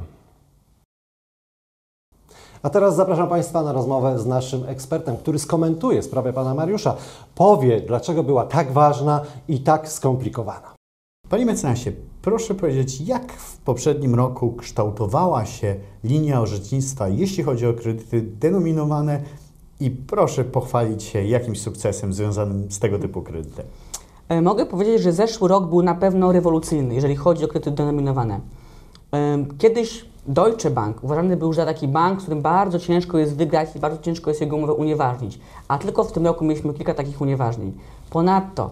A 2.62 2.70
teraz 2.70 2.96
zapraszam 2.96 3.28
Państwa 3.28 3.62
na 3.62 3.72
rozmowę 3.72 4.18
z 4.18 4.26
naszym 4.26 4.64
ekspertem, 4.68 5.16
który 5.16 5.38
skomentuje 5.38 6.02
sprawę 6.02 6.32
Pana 6.32 6.54
Mariusza, 6.54 6.96
powie, 7.34 7.80
dlaczego 7.80 8.22
była 8.22 8.44
tak 8.44 8.72
ważna 8.72 9.20
i 9.48 9.60
tak 9.60 9.88
skomplikowana. 9.88 10.74
Panie 11.28 11.46
mecenasie, 11.46 11.92
proszę 12.22 12.54
powiedzieć, 12.54 13.00
jak 13.00 13.32
w 13.32 13.56
poprzednim 13.58 14.14
roku 14.14 14.52
kształtowała 14.52 15.46
się 15.46 15.76
linia 16.04 16.40
orzecznictwa, 16.40 17.08
jeśli 17.08 17.42
chodzi 17.44 17.66
o 17.66 17.72
kredyty 17.72 18.22
denominowane 18.22 19.20
i 19.80 19.90
proszę 19.90 20.44
pochwalić 20.44 21.02
się 21.02 21.24
jakimś 21.24 21.60
sukcesem 21.60 22.12
związanym 22.12 22.70
z 22.70 22.78
tego 22.78 22.98
typu 22.98 23.22
kredytem. 23.22 23.66
E, 24.28 24.42
mogę 24.42 24.66
powiedzieć, 24.66 25.02
że 25.02 25.12
zeszły 25.12 25.48
rok 25.48 25.66
był 25.66 25.82
na 25.82 25.94
pewno 25.94 26.32
rewolucyjny, 26.32 26.94
jeżeli 26.94 27.16
chodzi 27.16 27.44
o 27.44 27.48
kredyty 27.48 27.70
denominowane. 27.70 28.40
E, 29.14 29.44
kiedyś 29.58 30.11
Deutsche 30.26 30.70
Bank 30.70 31.04
uważany 31.04 31.36
był 31.36 31.52
za 31.52 31.66
taki 31.66 31.88
bank, 31.88 32.20
z 32.20 32.22
którym 32.22 32.42
bardzo 32.42 32.78
ciężko 32.78 33.18
jest 33.18 33.36
wygrać 33.36 33.76
i 33.76 33.78
bardzo 33.78 34.02
ciężko 34.02 34.30
jest 34.30 34.40
jego 34.40 34.56
umowę 34.56 34.74
unieważnić. 34.74 35.38
A 35.68 35.78
tylko 35.78 36.04
w 36.04 36.12
tym 36.12 36.26
roku 36.26 36.44
mieliśmy 36.44 36.74
kilka 36.74 36.94
takich 36.94 37.20
unieważnień. 37.20 37.72
Ponadto, 38.10 38.70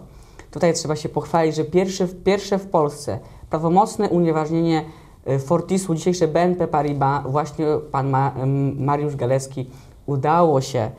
tutaj 0.51 0.75
trzeba 0.75 0.97
się 0.97 1.09
pochwalić, 1.09 1.55
że 1.55 1.65
pierwsze, 1.65 2.09
pierwsze 2.09 2.59
w 2.59 2.67
Polsce 2.67 3.19
prawomocne 3.51 4.09
unieważnienie 4.09 4.85
e, 5.25 5.39
Fortisu, 5.39 5.95
dzisiejsze 5.95 6.29
BNP 6.29 6.69
Paribas, 6.69 7.23
właśnie 7.27 7.67
pan 7.93 8.15
Mariusz 8.79 9.17
Galeski 9.17 9.71
udało 10.07 10.61
się, 10.61 10.91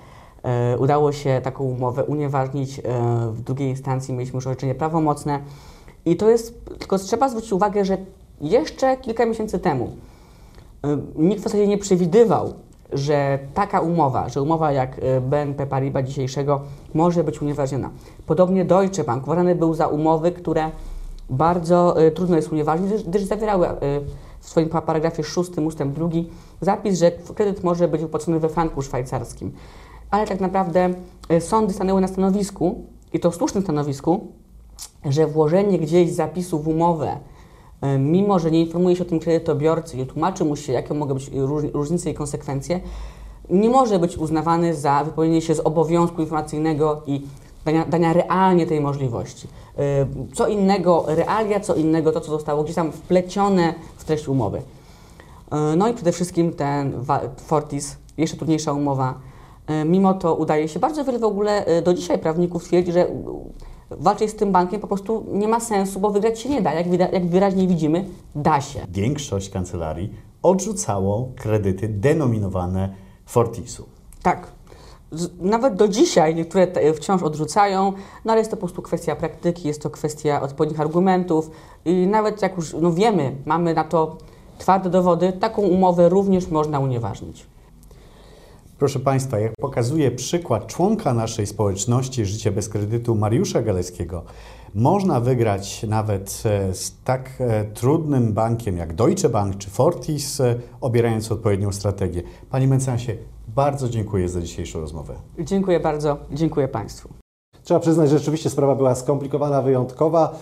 e, 0.43 0.77
udało 0.77 1.11
się 1.11 1.41
taką 1.43 1.63
umowę 1.63 2.03
unieważnić. 2.03 2.79
E, 2.79 2.81
w 3.31 3.41
drugiej 3.41 3.69
instancji 3.69 4.13
mieliśmy 4.13 4.37
już 4.37 4.47
orzeczenie 4.47 4.75
prawomocne. 4.75 5.39
I 6.05 6.15
to 6.15 6.29
jest, 6.29 6.65
tylko 6.79 6.97
trzeba 6.97 7.29
zwrócić 7.29 7.53
uwagę, 7.53 7.85
że 7.85 7.97
jeszcze 8.41 8.97
kilka 8.97 9.25
miesięcy 9.25 9.59
temu 9.59 9.91
nikt 11.15 11.39
w 11.39 11.43
zasadzie 11.43 11.67
nie 11.67 11.77
przewidywał 11.77 12.53
że 12.93 13.39
taka 13.53 13.81
umowa, 13.81 14.29
że 14.29 14.41
umowa 14.41 14.71
jak 14.71 14.99
e, 14.99 15.21
BNP 15.21 15.67
Paribas 15.67 16.05
dzisiejszego 16.05 16.61
może 16.93 17.23
być 17.23 17.41
unieważniona. 17.41 17.89
Podobnie 18.25 18.65
Deutsche 18.65 19.03
Bank 19.03 19.23
uważany 19.23 19.55
był 19.55 19.73
za 19.73 19.87
umowy, 19.87 20.31
które 20.31 20.71
bardzo 21.29 22.01
e, 22.01 22.11
trudno 22.11 22.35
jest 22.35 22.51
unieważnić, 22.51 22.91
gdyż- 23.03 23.25
zawierały 23.25 23.67
e, 23.67 23.75
w 24.39 24.49
swoim 24.49 24.69
pa- 24.69 24.81
paragrafie 24.81 25.23
6 25.23 25.57
ustęp 25.57 25.95
2 25.95 26.09
zapis, 26.61 26.99
że 26.99 27.11
kredyt 27.11 27.63
może 27.63 27.87
być 27.87 28.01
wypłacony 28.01 28.39
we 28.39 28.49
franku 28.49 28.81
szwajcarskim. 28.81 29.51
Ale 30.09 30.27
tak 30.27 30.39
naprawdę 30.39 30.89
sądy 31.39 31.73
stanęły 31.73 32.01
na 32.01 32.07
stanowisku, 32.07 32.83
i 33.13 33.19
to 33.19 33.31
słusznym 33.31 33.63
stanowisku, 33.63 34.27
że 35.05 35.27
włożenie 35.27 35.79
gdzieś 35.79 36.11
zapisu 36.11 36.59
w 36.59 36.67
umowę, 36.67 37.17
mimo 37.99 38.39
że 38.39 38.51
nie 38.51 38.61
informuje 38.61 38.95
się 38.95 39.03
o 39.03 39.05
tym 39.05 39.19
kredytobiorcy, 39.19 39.97
nie 39.97 40.05
tłumaczy 40.05 40.45
mu 40.45 40.55
się, 40.55 40.73
jakie 40.73 40.93
mogą 40.93 41.13
być 41.13 41.29
róż- 41.33 41.73
różnice 41.73 42.09
i 42.09 42.13
konsekwencje, 42.13 42.79
nie 43.49 43.69
może 43.69 43.99
być 43.99 44.17
uznawany 44.17 44.75
za 44.75 45.03
wypełnienie 45.03 45.41
się 45.41 45.55
z 45.55 45.59
obowiązku 45.59 46.21
informacyjnego 46.21 47.01
i 47.07 47.21
dania, 47.65 47.85
dania 47.85 48.13
realnie 48.13 48.67
tej 48.67 48.81
możliwości. 48.81 49.47
E, 49.77 49.81
Co 50.33 50.47
innego 50.47 51.03
realia, 51.07 51.59
co 51.59 51.75
innego 51.75 52.11
to, 52.11 52.21
co 52.21 52.31
zostało 52.31 52.63
gdzieś 52.63 52.75
tam 52.75 52.91
wplecione 52.91 53.73
w 53.97 54.03
treść 54.03 54.27
umowy. 54.27 54.61
E, 55.51 55.75
No 55.75 55.87
i 55.87 55.93
przede 55.93 56.11
wszystkim 56.11 56.53
ten 56.53 56.93
Fortis, 57.37 57.97
jeszcze 58.17 58.37
trudniejsza 58.37 58.73
umowa. 58.73 59.13
E, 59.67 59.85
Mimo 59.85 60.13
to 60.13 60.35
udaje 60.35 60.67
się, 60.67 60.79
bardzo 60.79 61.03
wiele 61.03 61.19
w 61.19 61.23
ogóle 61.23 61.65
e, 61.65 61.81
do 61.81 61.93
dzisiaj 61.93 62.19
prawników 62.19 62.63
twierdzi, 62.63 62.91
że 62.91 63.07
walczyć 63.97 64.31
z 64.31 64.35
tym 64.35 64.51
bankiem 64.51 64.81
po 64.81 64.87
prostu 64.87 65.25
nie 65.31 65.47
ma 65.47 65.59
sensu, 65.59 65.99
bo 65.99 66.09
wygrać 66.09 66.39
się 66.39 66.49
nie 66.49 66.61
da. 66.61 66.73
Jak, 66.73 66.87
wida- 66.87 67.13
jak 67.13 67.27
wyraźnie 67.27 67.67
widzimy, 67.67 68.05
da 68.35 68.61
się. 68.61 68.79
Większość 68.89 69.49
kancelarii 69.49 70.13
odrzucało 70.43 71.29
kredyty 71.35 71.87
denominowane 71.87 72.95
Fortisu. 73.25 73.85
Tak. 74.23 74.47
Nawet 75.39 75.75
do 75.75 75.87
dzisiaj 75.87 76.35
niektóre 76.35 76.67
te, 76.67 76.93
wciąż 76.93 77.23
odrzucają, 77.23 77.93
no 78.25 78.31
ale 78.31 78.41
jest 78.41 78.51
to 78.51 78.57
po 78.57 78.59
prostu 78.59 78.81
kwestia 78.81 79.15
praktyki, 79.15 79.67
jest 79.67 79.81
to 79.81 79.89
kwestia 79.89 80.41
odpowiednich 80.41 80.79
argumentów 80.81 81.51
i 81.85 82.07
nawet 82.07 82.41
jak 82.41 82.55
już 82.57 82.73
no 82.73 82.91
wiemy, 82.91 83.35
mamy 83.45 83.73
na 83.73 83.83
to 83.83 84.17
twarde 84.57 84.89
dowody, 84.89 85.33
taką 85.33 85.61
umowę 85.61 86.09
również 86.09 86.47
można 86.47 86.79
unieważnić. 86.79 87.45
Proszę 88.81 88.99
Państwa, 88.99 89.39
jak 89.39 89.53
pokazuje 89.55 90.11
przykład 90.11 90.67
członka 90.67 91.13
naszej 91.13 91.47
społeczności 91.47 92.25
Życie 92.25 92.51
bez 92.51 92.69
kredytu 92.69 93.15
Mariusza 93.15 93.61
Galeskiego, 93.61 94.23
można 94.75 95.19
wygrać 95.19 95.83
nawet 95.83 96.43
e, 96.45 96.73
z 96.73 96.95
tak 97.03 97.29
e, 97.39 97.65
trudnym 97.65 98.33
bankiem 98.33 98.77
jak 98.77 98.93
Deutsche 98.93 99.29
Bank 99.29 99.57
czy 99.57 99.69
Fortis, 99.69 100.39
e, 100.39 100.55
obierając 100.81 101.31
odpowiednią 101.31 101.71
strategię. 101.71 102.23
Panie 102.49 102.67
mecenasie, 102.67 103.17
bardzo 103.47 103.89
dziękuję 103.89 104.29
za 104.29 104.41
dzisiejszą 104.41 104.79
rozmowę. 104.79 105.13
Dziękuję 105.39 105.79
bardzo, 105.79 106.17
dziękuję 106.31 106.67
Państwu. 106.67 107.09
Trzeba 107.63 107.79
przyznać, 107.79 108.09
że 108.09 108.19
rzeczywiście 108.19 108.49
sprawa 108.49 108.75
była 108.75 108.95
skomplikowana, 108.95 109.61
wyjątkowa. 109.61 110.39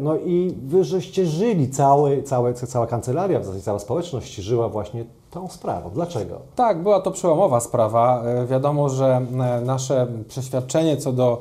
No 0.00 0.16
i 0.16 0.54
wy 0.66 0.84
żeście 0.84 1.26
żyli, 1.26 1.70
cały, 1.70 2.22
całe, 2.22 2.54
cała 2.54 2.86
kancelaria, 2.86 3.40
w 3.40 3.44
zasadzie 3.44 3.64
cała 3.64 3.78
społeczność 3.78 4.34
żyła 4.34 4.68
właśnie 4.68 5.04
tą 5.38 5.48
sprawą. 5.48 5.90
Dlaczego? 5.90 6.38
Tak, 6.56 6.82
była 6.82 7.00
to 7.00 7.10
przełomowa 7.10 7.60
sprawa. 7.60 8.22
E, 8.22 8.46
Wiadomo, 8.46 8.88
że 8.88 9.06
e, 9.16 9.60
nasze 9.60 10.06
przeświadczenie 10.28 10.96
co 10.96 11.12
do 11.12 11.40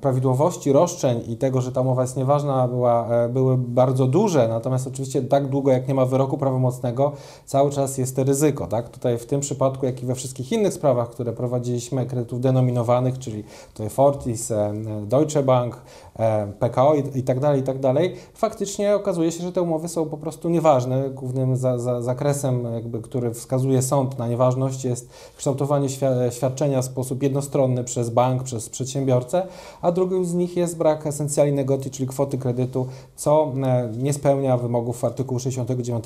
prawidłowości 0.00 0.72
roszczeń 0.72 1.20
i 1.28 1.36
tego, 1.36 1.60
że 1.60 1.72
ta 1.72 1.80
umowa 1.80 2.02
jest 2.02 2.16
nieważna, 2.16 2.68
była, 2.68 3.08
e, 3.08 3.28
były 3.28 3.58
bardzo 3.58 4.06
duże. 4.06 4.48
Natomiast 4.48 4.86
oczywiście 4.86 5.22
tak 5.22 5.48
długo, 5.48 5.70
jak 5.70 5.88
nie 5.88 5.94
ma 5.94 6.04
wyroku 6.04 6.38
prawomocnego, 6.38 7.12
cały 7.46 7.70
czas 7.70 7.98
jest 7.98 8.18
ryzyko. 8.18 8.66
Tak? 8.66 8.88
Tutaj 8.88 9.18
w 9.18 9.26
tym 9.26 9.40
przypadku, 9.40 9.86
jak 9.86 10.02
i 10.02 10.06
we 10.06 10.14
wszystkich 10.14 10.52
innych 10.52 10.72
sprawach, 10.72 11.10
które 11.10 11.32
prowadziliśmy, 11.32 12.06
kredytów 12.06 12.40
denominowanych, 12.40 13.18
czyli 13.18 13.44
tutaj 13.72 13.90
Fortis, 13.90 14.50
e, 14.50 14.72
Deutsche 15.06 15.42
Bank, 15.42 15.76
e, 16.18 16.52
PKO 16.58 16.94
i, 16.94 17.18
i 17.18 17.22
tak 17.22 17.40
dalej, 17.40 17.60
i 17.60 17.64
tak 17.64 17.78
dalej, 17.80 18.14
faktycznie 18.34 18.94
okazuje 18.94 19.32
się, 19.32 19.42
że 19.42 19.52
te 19.52 19.62
umowy 19.62 19.88
są 19.88 20.06
po 20.06 20.16
prostu 20.16 20.48
nieważne. 20.48 21.10
Głównym 21.10 21.56
za, 21.56 21.78
za, 21.78 22.02
zakresem, 22.02 22.74
jakby, 22.74 23.02
który 23.02 23.34
wskazuje 23.34 23.82
sąd 23.82 24.18
na 24.18 24.28
nieważność 24.28 24.84
jest 24.84 25.08
kształtowanie 25.36 25.88
świa- 25.88 26.30
świadczenia 26.30 26.82
w 26.82 26.84
sposób 26.84 27.22
jednostronny 27.22 27.84
przez 27.84 28.10
bank, 28.10 28.42
przez 28.42 28.68
przedsiębiorcę, 28.68 29.47
a 29.82 29.92
drugim 29.92 30.24
z 30.24 30.34
nich 30.34 30.56
jest 30.56 30.76
brak 30.76 31.06
esencjali 31.06 31.52
negoti, 31.52 31.90
czyli 31.90 32.08
kwoty 32.08 32.38
kredytu, 32.38 32.86
co 33.16 33.52
e, 33.64 33.92
nie 33.98 34.12
spełnia 34.12 34.56
wymogów 34.56 35.04
artykułu 35.04 35.40
69 35.40 36.04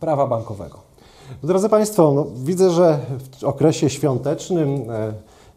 prawa 0.00 0.26
bankowego. 0.26 0.78
Drodzy 1.42 1.68
Państwo, 1.68 2.12
no, 2.12 2.26
widzę, 2.36 2.70
że 2.70 2.98
w 3.40 3.44
okresie 3.44 3.90
świątecznym 3.90 4.90
e, 4.90 5.12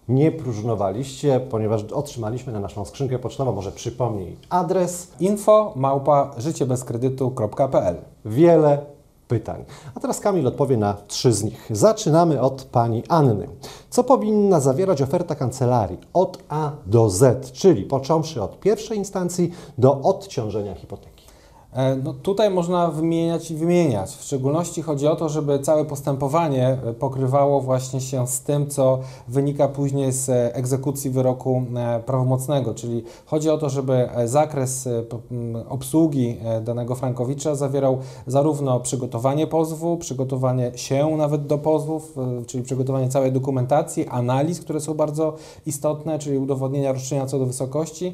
nie 0.10 0.32
próżnowaliście, 0.32 1.40
ponieważ 1.40 1.84
otrzymaliśmy 1.84 2.54
na 2.54 2.60
naszą 2.60 2.86
skrzynkę 2.86 3.20
pocztową, 3.20 3.52
może 3.52 3.72
przypomnij 3.72 4.36
adres, 4.50 5.12
Info 5.20 5.74
małpa 5.76 6.32
życiebezkredytu.pl 6.38 7.96
wiele 8.26 8.95
pytań. 9.28 9.66
A 9.96 10.00
teraz 10.00 10.20
Kamil 10.20 10.48
odpowie 10.48 10.78
na 10.78 10.94
trzy 11.08 11.34
z 11.34 11.44
nich. 11.44 11.68
Zaczynamy 11.72 12.42
od 12.42 12.64
pani 12.64 13.04
Anny. 13.10 13.48
Co 13.90 14.04
powinna 14.04 14.60
zawierać 14.60 15.02
oferta 15.02 15.36
kancelarii 15.36 15.98
od 16.14 16.38
A 16.50 16.72
do 16.86 17.10
Z, 17.10 17.52
czyli 17.52 17.84
począwszy 17.84 18.42
od 18.42 18.60
pierwszej 18.60 18.98
instancji 18.98 19.52
do 19.78 20.02
odciążenia 20.02 20.76
hipoteki? 20.76 21.14
E, 21.76 21.96
No 21.96 22.14
tutaj 22.14 22.50
można 22.50 22.88
wymieniać 22.88 23.52
i 23.52 23.56
wymieniać. 23.56 24.16
W 24.16 24.24
szczególności 24.24 24.82
chodzi 24.82 25.08
o 25.08 25.16
to, 25.16 25.30
żeby 25.30 25.60
całe 25.60 25.86
postępowanie 25.86 26.68
e, 26.68 26.94
pokrywało 26.94 27.62
właśnie 27.62 28.02
się 28.02 28.28
z 28.28 28.42
tym, 28.42 28.68
co 28.68 29.00
wynika 29.28 29.68
później 29.68 30.12
z 30.12 30.30
e, 30.30 30.56
egzekucji 30.56 31.12
wyroku 31.12 31.62
prawomocnego, 32.06 32.74
czyli 32.74 33.04
chodzi 33.26 33.50
o 33.50 33.58
to, 33.58 33.70
żeby 33.70 34.10
zakres 34.26 34.90
obsługi 35.70 36.38
danego 36.62 36.96
frankowicza 36.96 37.56
zawierał 37.56 37.98
zarówno 38.28 38.80
przygotowanie 38.80 39.48
pozwu, 39.48 39.98
przygotowanie 39.98 40.72
się 40.76 41.18
nawet 41.18 41.48
do 41.48 41.58
pozwów, 41.58 42.16
czyli 42.48 42.64
przygotowanie 42.64 43.10
całej 43.10 43.32
dokumentacji, 43.32 44.08
analiz, 44.08 44.60
które 44.60 44.80
są 44.80 44.94
bardzo 44.94 45.34
istotne, 45.66 46.20
czyli 46.20 46.38
udowodnienia 46.38 46.92
roszczenia 46.92 47.26
co 47.26 47.40
do 47.40 47.46
wysokości, 47.46 48.14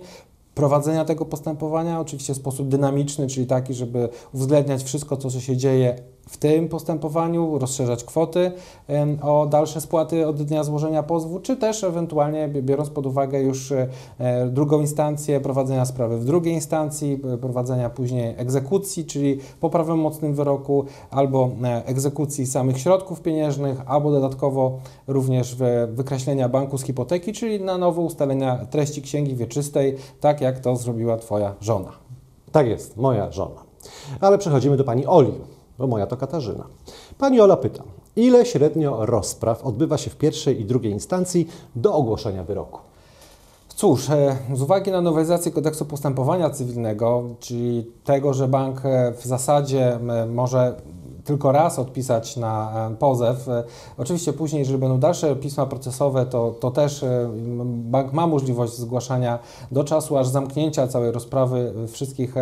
prowadzenia 0.55 1.05
tego 1.05 1.25
postępowania, 1.25 1.99
oczywiście 1.99 2.33
w 2.33 2.37
sposób 2.37 2.67
dynamiczny, 2.67 3.27
czyli 3.27 3.47
taki, 3.47 3.73
żeby 3.73 4.09
uwzględniać 4.33 4.83
wszystko, 4.83 5.17
co 5.17 5.29
się 5.41 5.57
dzieje 5.57 5.95
w 6.29 6.37
tym 6.37 6.69
postępowaniu, 6.69 7.59
rozszerzać 7.59 8.03
kwoty 8.03 8.51
o 9.21 9.45
dalsze 9.45 9.81
spłaty 9.81 10.27
od 10.27 10.43
dnia 10.43 10.63
złożenia 10.63 11.03
pozwu, 11.03 11.39
czy 11.39 11.57
też 11.57 11.83
ewentualnie 11.83 12.47
bi- 12.47 12.61
biorąc 12.63 12.89
pod 12.89 13.05
uwagę 13.05 13.39
już 13.41 13.71
e, 13.71 13.87
drugą 14.47 14.81
instancję 14.81 15.39
prowadzenia 15.39 15.85
sprawy 15.85 16.17
w 16.17 16.25
drugiej 16.25 16.53
instancji, 16.53 17.21
prowadzenia 17.41 17.89
później 17.89 18.33
egzekucji, 18.37 19.05
czyli 19.05 19.39
po 19.59 19.69
prawomocnym 19.69 20.33
wyroku, 20.33 20.85
albo 21.09 21.49
e, 21.63 21.85
egzekucji 21.85 22.47
samych 22.47 22.79
środków 22.79 23.21
pieniężnych, 23.21 23.81
albo 23.85 24.11
dodatkowo 24.11 24.79
również 25.07 25.55
wykreślenia 25.91 26.49
banku 26.49 26.77
z 26.77 26.83
hipoteki, 26.83 27.33
czyli 27.33 27.61
na 27.61 27.77
nowo 27.77 28.01
ustalenia 28.01 28.65
treści 28.69 29.01
księgi 29.01 29.35
wieczystej, 29.35 29.95
tak 30.19 30.41
jak 30.41 30.59
to 30.59 30.75
zrobiła 30.75 31.17
Twoja 31.17 31.55
żona. 31.61 31.91
Tak 32.51 32.67
jest, 32.67 32.97
moja 32.97 33.31
żona. 33.31 33.61
Ale 34.21 34.37
przechodzimy 34.37 34.77
do 34.77 34.83
pani 34.83 35.05
Oli, 35.05 35.31
bo 35.81 35.87
moja 35.87 36.07
to 36.07 36.17
Katarzyna. 36.17 36.63
Pani 37.17 37.41
Ola 37.41 37.57
pyta, 37.57 37.83
ile 38.15 38.45
średnio 38.45 39.05
rozpraw 39.05 39.63
odbywa 39.65 39.97
się 39.97 40.09
w 40.09 40.15
pierwszej 40.15 40.61
i 40.61 40.65
drugiej 40.65 40.91
instancji 40.91 41.47
do 41.75 41.93
ogłoszenia 41.93 42.43
wyroku? 42.43 42.79
Cóż, 43.75 44.09
e, 44.09 44.37
z 44.53 44.61
uwagi 44.61 44.91
na 44.91 45.01
nowelizację 45.01 45.51
kodeksu 45.51 45.85
postępowania 45.85 46.49
cywilnego, 46.49 47.23
czyli 47.39 47.85
tego, 48.03 48.33
że 48.33 48.47
bank 48.47 48.85
e, 48.85 49.13
w 49.17 49.25
zasadzie 49.25 49.95
m, 49.95 50.33
może 50.33 50.75
tylko 51.23 51.51
raz 51.51 51.79
odpisać 51.79 52.37
na 52.37 52.71
e, 52.91 52.95
pozew. 52.95 53.47
E, 53.47 53.63
Oczywiście 53.97 54.33
później, 54.33 54.59
jeżeli 54.59 54.77
będą 54.77 54.99
dalsze 54.99 55.35
pisma 55.35 55.65
procesowe, 55.65 56.25
to, 56.25 56.51
to 56.59 56.71
też 56.71 57.03
e, 57.03 57.29
bank 57.65 58.13
ma 58.13 58.27
możliwość 58.27 58.73
zgłaszania 58.73 59.39
do 59.71 59.83
czasu 59.83 60.17
aż 60.17 60.27
zamknięcia 60.27 60.87
całej 60.87 61.11
rozprawy 61.11 61.73
wszystkich, 61.87 62.35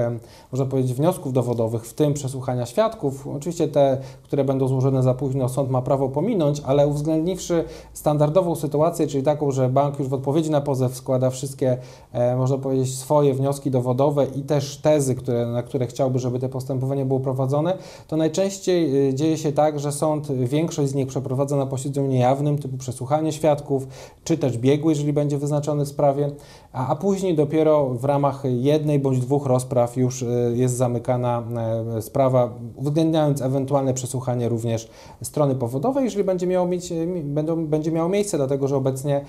można 0.51 0.65
powiedzieć, 0.65 0.93
wniosków 0.93 1.33
dowodowych, 1.33 1.85
w 1.85 1.93
tym 1.93 2.13
przesłuchania 2.13 2.65
świadków. 2.65 3.27
Oczywiście 3.27 3.67
te, 3.67 3.97
które 4.23 4.43
będą 4.43 4.67
złożone 4.67 5.03
za 5.03 5.13
późno, 5.13 5.49
sąd 5.49 5.69
ma 5.69 5.81
prawo 5.81 6.09
pominąć, 6.09 6.61
ale 6.65 6.87
uwzględniwszy 6.87 7.63
standardową 7.93 8.55
sytuację, 8.55 9.07
czyli 9.07 9.23
taką, 9.23 9.51
że 9.51 9.69
bank 9.69 9.99
już 9.99 10.07
w 10.07 10.13
odpowiedzi 10.13 10.51
na 10.51 10.61
pozew 10.61 10.95
składa 10.95 11.29
wszystkie, 11.29 11.77
można 12.37 12.57
powiedzieć, 12.57 12.95
swoje 12.95 13.33
wnioski 13.33 13.71
dowodowe 13.71 14.25
i 14.25 14.41
też 14.41 14.77
tezy, 14.77 15.15
które, 15.15 15.45
na 15.45 15.63
które 15.63 15.87
chciałby, 15.87 16.19
żeby 16.19 16.39
to 16.39 16.49
postępowanie 16.49 17.05
było 17.05 17.19
prowadzone, 17.19 17.77
to 18.07 18.17
najczęściej 18.17 18.68
najczęściej 18.69 19.09
y, 19.09 19.13
dzieje 19.13 19.37
się 19.37 19.51
tak, 19.51 19.79
że 19.79 19.91
sąd, 19.91 20.29
y, 20.29 20.47
większość 20.47 20.89
z 20.91 20.95
nich 20.95 21.07
przeprowadza 21.07 21.55
na 21.55 21.65
posiedzeniu 21.65 22.07
niejawnym, 22.07 22.57
typu 22.57 22.77
przesłuchanie 22.77 23.31
świadków, 23.31 23.87
czy 24.23 24.37
też 24.37 24.57
biegły, 24.57 24.91
jeżeli 24.91 25.13
będzie 25.13 25.37
wyznaczony 25.37 25.85
w 25.85 25.87
sprawie, 25.87 26.31
a, 26.73 26.87
a 26.87 26.95
później 26.95 27.35
dopiero 27.35 27.89
w 27.89 28.05
ramach 28.05 28.43
jednej 28.45 28.99
bądź 28.99 29.19
dwóch 29.19 29.45
rozpraw 29.45 29.97
już 29.97 30.21
y, 30.21 30.27
jest 30.55 30.75
zamykana 30.75 31.43
sprawa, 32.01 32.53
uwzględniając 32.75 33.41
ewentualne 33.41 33.93
przesłuchanie 33.93 34.49
również 34.49 34.89
strony 35.23 35.55
powodowej, 35.55 36.03
jeżeli 36.03 36.23
będzie 36.23 36.47
miało, 36.47 36.67
mieć, 36.67 36.91
mi- 36.91 37.21
będą, 37.23 37.65
będzie 37.67 37.91
miało 37.91 38.09
miejsce, 38.09 38.37
dlatego 38.37 38.67
że 38.67 38.75
obecnie 38.77 39.25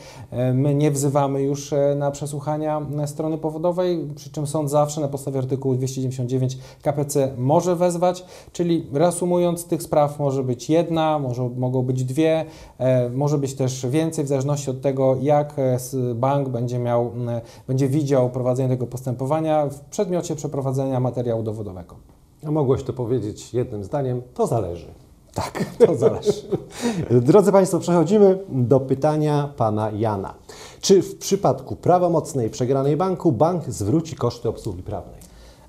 my 0.55 0.75
nie 0.75 0.91
wzywamy 0.91 1.43
już 1.43 1.75
na 1.97 2.11
przesłuchania 2.11 2.87
strony 3.07 3.39
powodowej, 3.39 4.09
przy 4.15 4.31
czym 4.31 4.47
sąd 4.47 4.71
zawsze 4.71 5.01
na 5.01 5.09
podstawie 5.09 5.39
artykułu 5.39 5.75
299 5.75 6.59
KPC 6.83 7.33
może 7.39 7.77
wezwać, 7.77 8.25
czyli 8.53 8.87
reasumując, 8.93 9.30
tych 9.69 9.83
spraw 9.83 10.19
może 10.19 10.45
być 10.45 10.71
jedna, 10.71 11.19
może, 11.19 11.51
mogą 11.57 11.83
być 11.83 12.05
dwie, 12.05 12.45
e, 12.79 13.09
może 13.09 13.39
być 13.39 13.55
też 13.55 13.87
więcej, 13.87 14.25
w 14.25 14.29
zależności 14.29 14.71
od 14.71 14.81
tego, 14.81 15.17
jak 15.23 15.59
e, 15.59 15.79
bank 16.15 16.49
będzie 16.49 16.79
miał, 16.79 17.11
będzie 17.69 17.89
widział 17.89 18.31
prowadzenie 18.31 18.69
tego 18.69 18.87
postępowania 18.87 19.67
w 19.67 19.81
przedmiocie 19.81 20.37
przeprowadzenia 20.37 21.01
materiału 21.01 21.43
dowodowego. 21.43 21.97
A 22.47 22.51
mogłeś 22.51 22.83
to 22.83 22.93
powiedzieć 22.93 23.55
jednym 23.55 23.85
zdaniem, 23.85 24.23
to 24.35 24.47
zależy. 24.47 24.87
Tak, 25.35 25.65
to 25.79 25.97
zależy. 25.97 26.43
Drodzy 27.21 27.53
Państwo, 27.53 27.79
przechodzimy 27.79 28.39
do 28.49 28.81
pytania 28.81 29.53
pana 29.57 29.91
Jana. 29.91 30.35
Czy 30.81 31.03
w 31.03 31.19
przypadku 31.19 31.77
prawomocnej 31.77 32.51
przegranej 32.51 32.97
banku 32.97 33.33
bank 33.33 33.65
zwróci 33.69 34.17
koszty 34.17 34.49
obsługi 34.49 34.83
prawnej? 34.83 35.20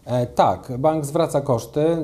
E, 0.06 0.26
Tak, 0.26 0.72
bank 0.78 1.06
zwraca 1.06 1.42
koszty, 1.42 1.80
y, 1.80 1.98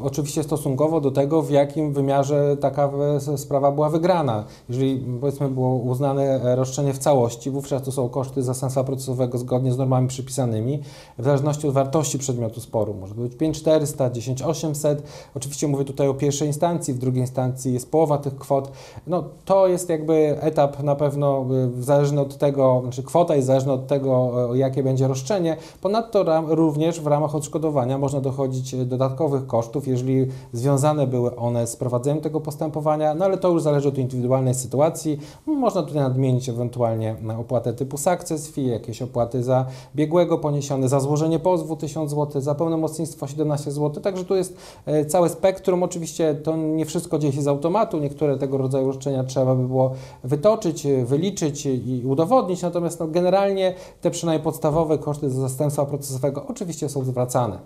oczywiście 0.00 0.42
stosunkowo 0.42 1.00
do 1.00 1.10
tego, 1.10 1.42
w 1.42 1.50
jakim 1.50 1.92
wymiarze 1.92 2.56
taka 2.56 2.90
sprawa 3.36 3.72
była 3.72 3.90
wygrana. 3.90 4.44
Jeżeli 4.68 5.04
powiedzmy 5.20 5.48
było 5.48 5.74
uznane 5.74 6.22
e, 6.22 6.56
roszczenie 6.56 6.92
w 6.92 6.98
całości, 6.98 7.50
wówczas 7.50 7.82
to 7.82 7.92
są 7.92 8.08
koszty 8.08 8.42
zastępstwa 8.42 8.84
procesowego 8.84 9.38
zgodnie 9.38 9.72
z 9.72 9.78
normami 9.78 10.08
przypisanymi, 10.08 10.82
w 11.18 11.24
zależności 11.24 11.68
od 11.68 11.74
wartości 11.74 12.18
przedmiotu 12.18 12.60
sporu. 12.60 12.94
Może 12.94 13.14
to 13.14 13.20
być 13.20 13.36
5400, 13.36 14.10
10800. 14.10 15.02
Oczywiście 15.34 15.68
mówię 15.68 15.84
tutaj 15.84 16.08
o 16.08 16.14
pierwszej 16.14 16.48
instancji, 16.48 16.94
w 16.94 16.98
drugiej 16.98 17.20
instancji 17.20 17.72
jest 17.72 17.90
połowa 17.90 18.18
tych 18.18 18.36
kwot. 18.36 18.72
No 19.06 19.24
to 19.44 19.66
jest 19.66 19.88
jakby 19.88 20.36
etap 20.40 20.82
na 20.82 20.96
pewno 20.96 21.46
y, 21.78 21.82
zależny 21.82 22.20
od 22.20 22.38
tego, 22.38 22.80
znaczy 22.82 23.02
kwota 23.02 23.36
jest 23.36 23.46
zależna 23.46 23.72
od 23.72 23.86
tego, 23.86 24.32
jakie 24.54 24.82
będzie 24.82 25.08
roszczenie. 25.08 25.56
Ponadto 25.80 26.24
również 26.46 27.00
w 27.00 27.06
ramach 27.06 27.19
odszkodowania 27.24 27.98
można 27.98 28.20
dochodzić 28.20 28.74
e, 28.74 28.84
dodatkowych 28.84 29.46
kosztów, 29.46 29.88
jeżeli 29.88 30.26
związane 30.52 31.06
były 31.06 31.36
one 31.36 31.66
z 31.66 31.76
prowadzeniem 31.76 32.20
tego 32.20 32.40
postępowania, 32.40 33.14
no 33.14 33.24
ale 33.24 33.38
to 33.38 33.48
już 33.48 33.62
zależy 33.62 33.88
od 33.88 33.98
indywidualnej 33.98 34.54
sytuacji. 34.54 35.20
Można 35.46 35.82
tutaj 35.82 36.02
nadmienić 36.02 36.48
ewentualnie 36.48 37.16
na 37.22 37.38
opłatę 37.38 37.72
typu 37.72 37.96
success 37.96 38.48
fee, 38.48 38.66
jakieś 38.66 39.02
opłaty 39.02 39.42
za 39.42 39.66
biegłego 39.96 40.38
poniesione, 40.38 40.88
za 40.88 41.00
złożenie 41.00 41.38
pozwu 41.38 41.76
1000 41.76 42.10
zł, 42.10 42.40
za 42.40 42.54
pełnomocnictwo 42.54 43.26
17 43.26 43.70
zł, 43.70 44.02
także 44.02 44.24
tu 44.24 44.36
jest 44.36 44.56
e, 44.86 45.04
całe 45.04 45.28
spektrum. 45.28 45.82
Oczywiście 45.82 46.34
to 46.34 46.56
nie 46.56 46.86
wszystko 46.86 47.18
dzieje 47.18 47.32
się 47.32 47.42
z 47.42 47.48
automatu, 47.48 47.98
niektóre 47.98 48.38
tego 48.38 48.58
rodzaju 48.58 48.86
roszczenia 48.86 49.24
trzeba 49.24 49.54
by 49.54 49.66
było 49.66 49.92
wytoczyć, 50.24 50.86
e, 50.86 51.04
wyliczyć 51.04 51.66
i 51.66 52.02
udowodnić, 52.06 52.62
natomiast 52.62 53.00
no, 53.00 53.06
generalnie 53.06 53.74
te 54.00 54.10
przynajmniej 54.10 54.44
podstawowe 54.44 54.98
koszty 54.98 55.30
za 55.30 55.40
zastępstwa 55.40 55.86
procesowego 55.86 56.46
oczywiście 56.48 56.88
są 56.88 57.02
zwracane. 57.10 57.58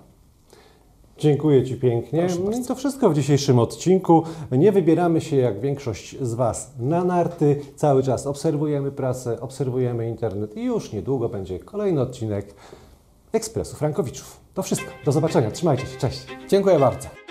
Dziękuję 1.19 1.65
Ci 1.65 1.75
pięknie. 1.75 2.27
No 2.45 2.59
i 2.59 2.65
to 2.65 2.75
wszystko 2.75 3.11
w 3.11 3.15
dzisiejszym 3.15 3.59
odcinku. 3.59 4.23
Nie 4.53 4.73
wybieramy 4.73 5.21
się, 5.21 5.37
jak 5.37 5.61
większość 5.61 6.17
z 6.21 6.35
Was, 6.35 6.73
na 6.79 7.05
narty. 7.05 7.61
Cały 7.77 8.03
czas 8.03 8.27
obserwujemy 8.27 8.93
prasę, 8.93 9.41
obserwujemy 9.41 10.09
internet 10.09 10.57
i 10.57 10.65
już 10.65 10.93
niedługo 10.93 11.29
będzie 11.29 11.59
kolejny 11.59 12.01
odcinek 12.01 12.55
Ekspresu 13.33 13.77
Frankowiczów. 13.77 14.41
To 14.55 14.63
wszystko. 14.63 14.91
Do 15.05 15.13
zobaczenia. 15.13 15.51
Trzymajcie 15.51 15.87
się. 15.87 15.99
Cześć. 15.99 16.27
Dziękuję 16.49 16.79
bardzo. 16.79 17.24